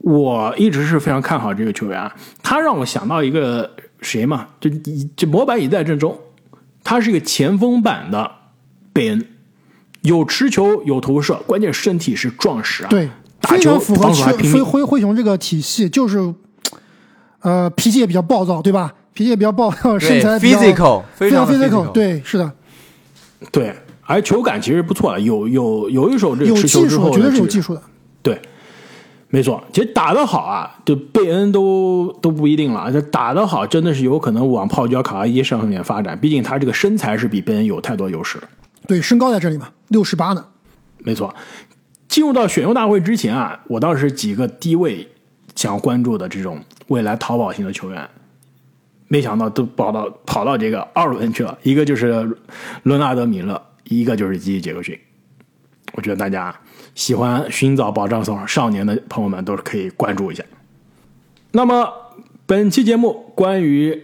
[0.02, 2.10] 我一直是非常看好这个球员。
[2.42, 4.46] 他让我想到一个谁嘛？
[4.60, 4.70] 就
[5.16, 6.18] 这模板已在阵中，
[6.84, 8.30] 他是一个前锋版的
[8.92, 9.24] 贝恩，
[10.02, 12.88] 有持球，有投射，关键身体是壮实啊。
[12.90, 13.08] 对，
[13.40, 16.34] 打球符合灰灰灰熊这个体系，就是
[17.40, 18.92] 呃脾气也比较暴躁，对吧？
[19.14, 22.50] 脾气也比较暴躁，身材 physical 非常 physical，对，是的，
[23.50, 23.74] 对，
[24.06, 27.82] 而球感其实不错，有有有一手这有持球之后，绝对是有技术的，
[28.22, 28.40] 对，
[29.34, 38.38] 没错，其实打得好啊，就贝恩都都不一定了，这打得好真的是有可能往泡椒卡哇伊上面发展，毕竟他这个身材是比贝恩有太多优势
[38.86, 40.44] 对，身高在这里嘛，六十八呢，
[40.98, 41.34] 没错。
[42.08, 45.08] 进入到选秀大会之前啊，我倒是几个低位
[45.56, 48.06] 想要关注的这种未来淘宝型的球员。
[49.08, 52.36] 没想到都跑到跑到这个二轮去了，一个就是
[52.82, 54.98] 伦纳德·米勒，一个就是基伊·杰克逊。
[55.94, 56.54] 我觉得大家
[56.94, 60.44] 喜欢寻找宝藏少少年的朋友们都是可以关注一下。
[61.52, 61.88] 那么
[62.46, 64.02] 本期节目关于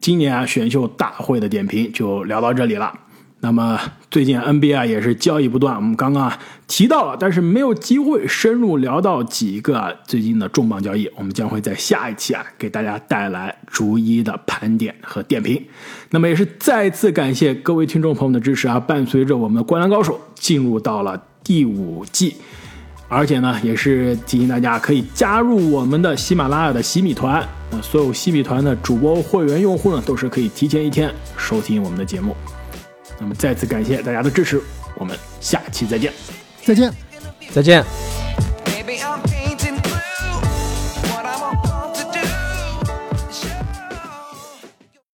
[0.00, 2.92] 今年啊选秀大会的点评就聊到这里了。
[3.44, 3.76] 那么
[4.08, 15.60] 最近 NBA 也是交易不断，我们刚刚啊提到了，但是没有机会深入聊到几个最近的重磅交易，我们将会在下一期啊给大家带来逐一的盘点和点评。
[16.10, 18.78] 那么也是再次感谢各位听众朋友的支持啊！
[18.78, 22.36] 伴随着我们的《灌篮高手》进入到了第五季，
[23.08, 32.36] 而且呢也是提醒大家可以加入我们的喜马拉雅的喜米团，那所有喜米团的主播会员用户呢都是可以提前一天收听我们的节目。
[33.20, 34.60] 那么再次感谢大家的支持，
[34.96, 36.12] 我们下期再见，
[36.64, 36.92] 再见，
[37.52, 38.21] 再见。